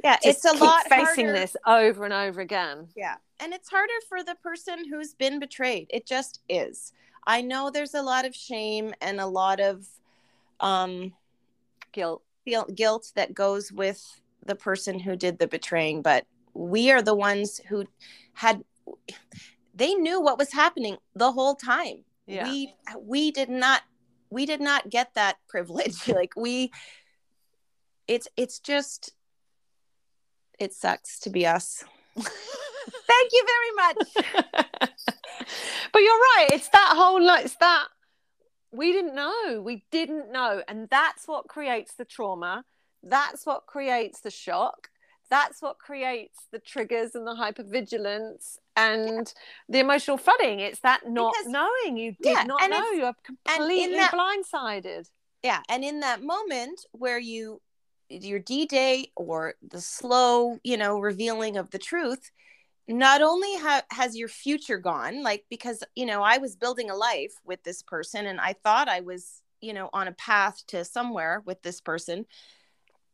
yeah 0.03 0.17
it's 0.23 0.45
a 0.45 0.53
lot 0.53 0.83
facing 0.87 1.25
harder. 1.25 1.39
this 1.39 1.55
over 1.65 2.05
and 2.05 2.13
over 2.13 2.39
again. 2.39 2.87
yeah 2.95 3.15
and 3.39 3.51
it's 3.51 3.67
harder 3.69 3.99
for 4.07 4.23
the 4.23 4.35
person 4.35 4.87
who's 4.87 5.15
been 5.15 5.39
betrayed 5.39 5.87
it 5.89 6.05
just 6.05 6.39
is 6.49 6.93
i 7.25 7.41
know 7.41 7.71
there's 7.71 7.95
a 7.95 8.01
lot 8.03 8.23
of 8.23 8.35
shame 8.35 8.93
and 9.01 9.19
a 9.19 9.25
lot 9.25 9.59
of 9.59 9.87
um 10.59 11.11
Guilt. 11.93 12.21
guilt 12.75 13.11
that 13.15 13.33
goes 13.33 13.71
with 13.71 14.21
the 14.45 14.53
person 14.55 14.99
who 14.99 15.15
did 15.15 15.39
the 15.39 15.47
betraying, 15.47 16.03
but 16.03 16.25
we 16.57 16.91
are 16.91 17.01
the 17.01 17.15
ones 17.15 17.61
who 17.69 17.85
had 18.33 18.63
they 19.75 19.93
knew 19.93 20.19
what 20.19 20.39
was 20.39 20.51
happening 20.51 20.97
the 21.15 21.31
whole 21.31 21.55
time. 21.55 22.03
Yeah. 22.25 22.43
We 22.49 22.73
we 22.99 23.31
did 23.31 23.49
not 23.49 23.83
we 24.29 24.45
did 24.45 24.59
not 24.59 24.89
get 24.89 25.13
that 25.13 25.37
privilege. 25.47 26.07
like 26.07 26.33
we 26.35 26.71
it's 28.07 28.27
it's 28.35 28.59
just 28.59 29.13
it 30.59 30.73
sucks 30.73 31.19
to 31.19 31.29
be 31.29 31.45
us. 31.45 31.83
Thank 32.15 33.31
you 33.31 33.45
very 33.45 33.71
much. 33.75 33.97
but 35.93 35.99
you're 35.99 36.23
right. 36.35 36.47
It's 36.53 36.69
that 36.69 36.93
whole 36.95 37.21
like 37.23 37.45
it's 37.45 37.55
that 37.57 37.87
we 38.71 38.91
didn't 38.91 39.15
know. 39.15 39.61
We 39.61 39.85
didn't 39.91 40.31
know. 40.31 40.63
And 40.67 40.89
that's 40.89 41.27
what 41.27 41.47
creates 41.47 41.93
the 41.93 42.05
trauma. 42.05 42.63
That's 43.03 43.45
what 43.45 43.67
creates 43.67 44.21
the 44.21 44.31
shock. 44.31 44.89
That's 45.29 45.61
what 45.61 45.77
creates 45.77 46.39
the 46.51 46.59
triggers 46.59 47.13
and 47.15 47.27
the 47.27 47.33
hypervigilance 47.35 48.57
and 48.75 49.31
the 49.67 49.79
emotional 49.79 50.17
flooding. 50.17 50.59
It's 50.59 50.79
that 50.81 51.07
not 51.09 51.33
Because- 51.33 51.51
knowing. 51.51 51.97
You 51.97 52.13
did 52.13 52.31
Yeah, 52.37 52.43
not 52.43 52.69
know. 52.69 52.91
You're 52.91 53.13
completely 53.23 53.95
that- 53.97 54.11
blindsided. 54.13 55.09
yeah 55.43 55.61
and 55.69 55.83
in 55.83 55.99
that 55.99 56.21
moment 56.23 56.85
where 56.93 57.19
you 57.19 57.61
your 58.09 58.39
d-day 58.39 59.11
or 59.15 59.53
the 59.61 59.81
slow 59.81 60.57
you 60.63 60.77
know 60.77 60.97
revealing 60.97 61.57
of 61.57 61.69
the 61.71 61.77
truth 61.77 62.31
not 62.87 63.21
only 63.21 63.53
ha- 63.57 63.83
has 63.91 64.15
your 64.17 64.29
future 64.29 64.77
gone 64.79 65.21
like 65.21 65.45
because 65.49 65.83
you 65.95 66.05
know 66.07 66.23
i 66.23 66.37
was 66.39 66.55
building 66.55 66.89
a 66.89 66.95
life 66.95 67.33
with 67.45 67.61
this 67.63 67.83
person 67.83 68.25
and 68.25 68.39
i 68.39 68.53
thought 68.53 68.87
i 68.89 69.01
was 69.01 69.43
you 69.61 69.73
know 69.73 69.89
on 69.93 70.07
a 70.07 70.11
path 70.13 70.65
to 70.67 70.83
somewhere 70.85 71.43
with 71.45 71.61
this 71.61 71.81
person 71.81 72.25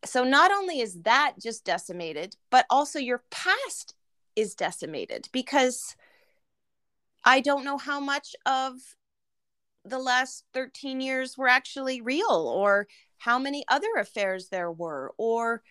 so 0.05 0.23
not 0.23 0.51
only 0.51 0.79
is 0.79 1.01
that 1.03 1.33
just 1.41 1.63
decimated 1.65 2.35
but 2.49 2.65
also 2.69 2.99
your 2.99 3.23
past 3.31 3.95
is 4.35 4.55
decimated 4.55 5.29
because 5.31 5.95
i 7.23 7.39
don't 7.39 7.63
know 7.63 7.77
how 7.77 7.99
much 7.99 8.35
of 8.45 8.73
the 9.85 9.99
last 9.99 10.45
13 10.53 11.01
years 11.01 11.37
were 11.37 11.47
actually 11.47 12.01
real 12.01 12.51
or 12.53 12.87
how 13.17 13.37
many 13.37 13.63
other 13.69 13.89
affairs 13.97 14.49
there 14.49 14.71
were 14.71 15.13
or 15.17 15.61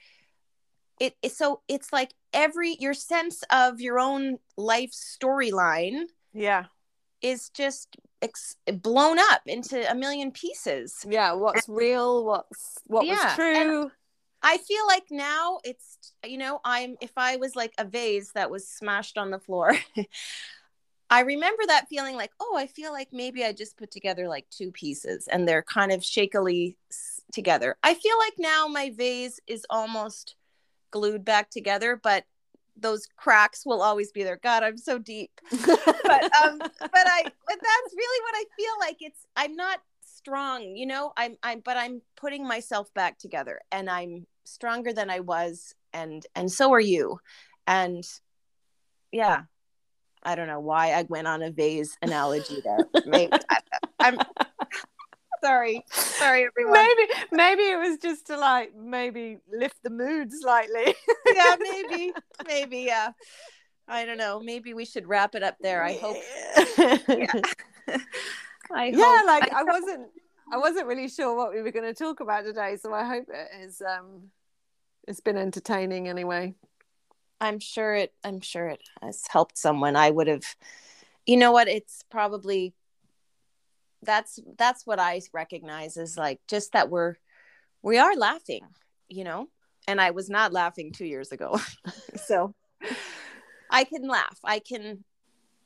it, 1.01 1.17
it 1.23 1.33
so 1.33 1.61
it's 1.69 1.93
like 1.93 2.15
every 2.33 2.77
your 2.79 2.95
sense 2.95 3.43
of 3.51 3.81
your 3.81 3.99
own 3.99 4.39
life 4.57 4.93
storyline 4.93 6.03
Yeah. 6.33 6.67
is 7.23 7.49
just 7.51 7.97
ex- 8.21 8.57
blown 8.67 9.19
up 9.19 9.43
into 9.47 9.91
a 9.91 9.95
million 9.95 10.31
pieces 10.31 11.05
Yeah. 11.09 11.33
What's 11.33 11.69
real? 11.69 12.25
What's 12.25 12.79
what 12.87 13.07
Yeah, 13.07 13.25
was 13.25 13.35
true? 13.35 13.91
I 14.43 14.57
feel 14.59 14.87
like 14.87 15.05
now 15.11 15.59
it's 15.65 15.99
you 16.25 16.39
know 16.39 16.61
i'm 16.65 16.97
if 17.01 17.13
i 17.17 17.37
was 17.37 17.57
like 17.57 17.73
a 17.79 17.85
vase 17.85 18.33
that 18.35 18.51
was 18.51 18.69
smashed 18.69 19.19
on 19.19 19.31
the 19.31 19.39
floor 19.39 19.77
i 21.11 21.21
remember 21.21 21.63
that 21.67 21.89
feeling 21.89 22.17
like 22.17 22.33
oh 22.41 22.57
i 22.57 22.67
feel 22.67 22.93
like 22.93 23.09
maybe 23.13 23.45
i 23.45 23.53
just 23.53 23.77
put 23.77 23.91
together 23.91 24.29
like 24.29 24.47
two 24.51 24.71
pieces 24.73 25.29
and 25.29 25.47
they're 25.47 25.63
kind 25.63 25.93
of 25.93 26.05
shakily 26.05 26.77
together. 27.33 27.77
I 27.83 27.95
feel 27.95 28.17
like 28.19 28.35
now 28.39 28.69
my 28.69 28.93
vase 28.97 29.41
is 29.47 29.67
almost 29.69 30.37
glued 30.91 31.25
back 31.25 31.51
together 31.51 31.99
but 32.01 32.25
those 32.77 33.07
cracks 33.17 33.67
will 33.67 33.83
always 33.83 34.13
be 34.13 34.23
there. 34.23 34.39
God 34.43 34.63
i'm 34.63 34.79
so 34.79 34.99
deep. 34.99 35.31
But 35.51 36.37
um 36.45 36.59
but 36.59 36.71
i 36.81 37.23
but 37.25 37.59
that's 37.61 37.95
really 37.97 38.23
what 38.23 38.35
i 38.35 38.45
feel 38.57 38.75
like. 38.81 38.97
It's 39.01 39.27
i'm 39.37 39.57
not 39.57 39.81
strong 40.05 40.77
you 40.77 40.87
know? 40.87 41.13
I'm 41.17 41.37
i'm 41.43 41.61
but 41.61 41.77
i'm 41.77 42.03
putting 42.17 42.47
myself 42.47 42.93
back 42.95 43.19
together 43.19 43.61
and 43.73 43.91
i'm 43.91 44.27
stronger 44.45 44.93
than 44.93 45.11
i 45.11 45.21
was 45.21 45.75
and 45.93 46.27
and 46.35 46.51
so 46.51 46.73
are 46.73 46.81
you. 46.81 47.19
And 47.67 48.05
yeah 49.13 49.43
i 50.23 50.35
don't 50.35 50.47
know 50.47 50.61
why 50.61 50.93
i 50.93 51.03
went 51.03 51.27
on 51.27 51.43
a 51.43 51.51
vase 51.51 51.97
analogy 52.03 52.61
there. 52.65 52.87
Maybe 53.07 53.33
I, 53.51 53.59
i'm 54.01 54.19
sorry. 55.43 55.85
Sorry 55.91 56.45
everyone. 56.47 56.73
Maybe 56.73 57.13
maybe 57.33 57.63
it 57.63 57.79
was 57.79 57.99
just 57.99 58.27
to 58.29 58.37
like 58.37 58.75
maybe 58.75 59.39
lift 59.53 59.83
the 59.83 59.91
mood 59.91 60.33
slightly. 60.33 60.95
yeah 61.35 61.57
maybe 61.61 62.13
maybe 62.47 62.79
yeah. 62.81 63.13
I 63.89 64.05
don't 64.07 64.19
know. 64.19 64.41
Maybe 64.41 64.75
we 64.75 64.85
should 64.85 65.07
wrap 65.07 65.35
it 65.35 65.43
up 65.43 65.57
there 65.61 65.83
i 65.83 65.95
hope. 65.95 66.17
Yeah, 66.79 67.27
i 68.71 68.87
yeah 68.87 69.19
hope. 69.19 69.27
like 69.27 69.53
I 69.53 69.65
wasn't 69.65 70.09
I 70.51 70.59
wasn't 70.59 70.87
really 70.87 71.09
sure 71.09 71.37
what 71.37 71.53
we 71.53 71.63
were 71.63 71.71
going 71.71 71.85
to 71.85 71.95
talk 71.95 72.21
about 72.21 72.45
today, 72.45 72.77
so 72.77 72.93
I 72.93 73.05
hope 73.05 73.27
it 73.29 73.49
has 73.61 73.83
um 73.83 74.31
it's 75.07 75.21
been 75.21 75.37
entertaining 75.37 76.09
anyway. 76.09 76.55
I'm 77.41 77.59
sure 77.59 77.95
it 77.95 78.13
I'm 78.25 78.41
sure 78.41 78.69
it 78.69 78.83
has 79.03 79.25
helped 79.29 79.59
someone. 79.59 79.97
I 79.97 80.11
would 80.11 80.29
have 80.29 80.45
you 81.27 81.37
know 81.37 81.53
what 81.53 81.69
it's 81.69 82.05
probably 82.11 82.75
that's 84.03 84.41
that's 84.59 84.87
what 84.87 84.99
I 84.99 85.21
recognize 85.33 85.97
is 85.97 86.17
like 86.17 86.41
just 86.49 86.73
that 86.73 86.91
we're 86.91 87.17
we 87.83 87.99
are 87.99 88.15
laughing, 88.15 88.63
you 89.09 89.25
know? 89.25 89.49
And 89.89 90.01
I 90.01 90.13
was 90.13 90.31
not 90.31 90.53
laughing 90.53 90.93
2 90.93 91.05
years 91.05 91.33
ago. 91.33 91.59
so 92.17 92.55
I 93.71 93.85
can 93.85 94.07
laugh. 94.07 94.39
I 94.45 94.61
can 94.61 95.05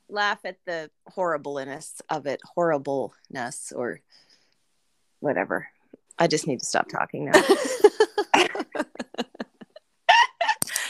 laugh 0.09 0.39
at 0.45 0.57
the 0.65 0.89
horribleness 1.07 2.01
of 2.09 2.25
it, 2.25 2.39
horribleness 2.55 3.71
or 3.75 3.99
whatever. 5.19 5.67
I 6.19 6.27
just 6.27 6.47
need 6.47 6.59
to 6.59 6.65
stop 6.65 6.87
talking 6.89 7.25
now. 7.25 7.31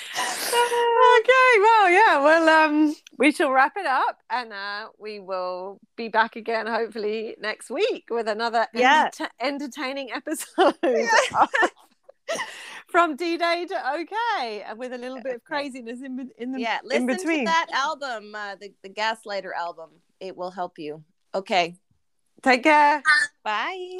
okay, 0.07 1.51
well, 1.59 1.89
yeah, 1.89 2.23
well, 2.23 2.49
um, 2.49 2.95
we 3.17 3.31
shall 3.31 3.51
wrap 3.51 3.73
it 3.77 3.85
up, 3.85 4.19
and 4.29 4.53
uh, 4.53 4.87
we 4.97 5.19
will 5.19 5.79
be 5.95 6.07
back 6.07 6.35
again 6.35 6.67
hopefully 6.67 7.35
next 7.39 7.69
week 7.69 8.05
with 8.09 8.27
another 8.27 8.67
Yeah. 8.73 9.05
enter- 9.05 9.31
entertaining 9.39 10.11
episode 10.11 10.75
of- 10.83 11.49
from 12.87 13.15
D 13.15 13.37
Day 13.37 13.65
to 13.67 13.91
OK, 13.95 14.61
and 14.65 14.79
with 14.79 14.93
a 14.93 14.97
little 14.97 15.21
bit 15.21 15.35
of 15.35 15.43
craziness 15.45 16.01
in, 16.01 16.15
be- 16.17 16.33
in 16.37 16.51
the 16.51 16.59
yeah, 16.61 16.79
in 16.83 16.87
listen 17.05 17.07
to 17.07 17.15
between. 17.15 17.45
that 17.45 17.67
album, 17.73 18.33
uh, 18.33 18.55
the 18.55 18.71
the 18.83 18.89
Gaslighter 18.89 19.51
album. 19.57 19.89
It 20.19 20.35
will 20.35 20.51
help 20.51 20.79
you. 20.79 21.03
Okay, 21.35 21.75
Take 22.41 22.63
care. 22.63 23.03
bye. 23.43 23.99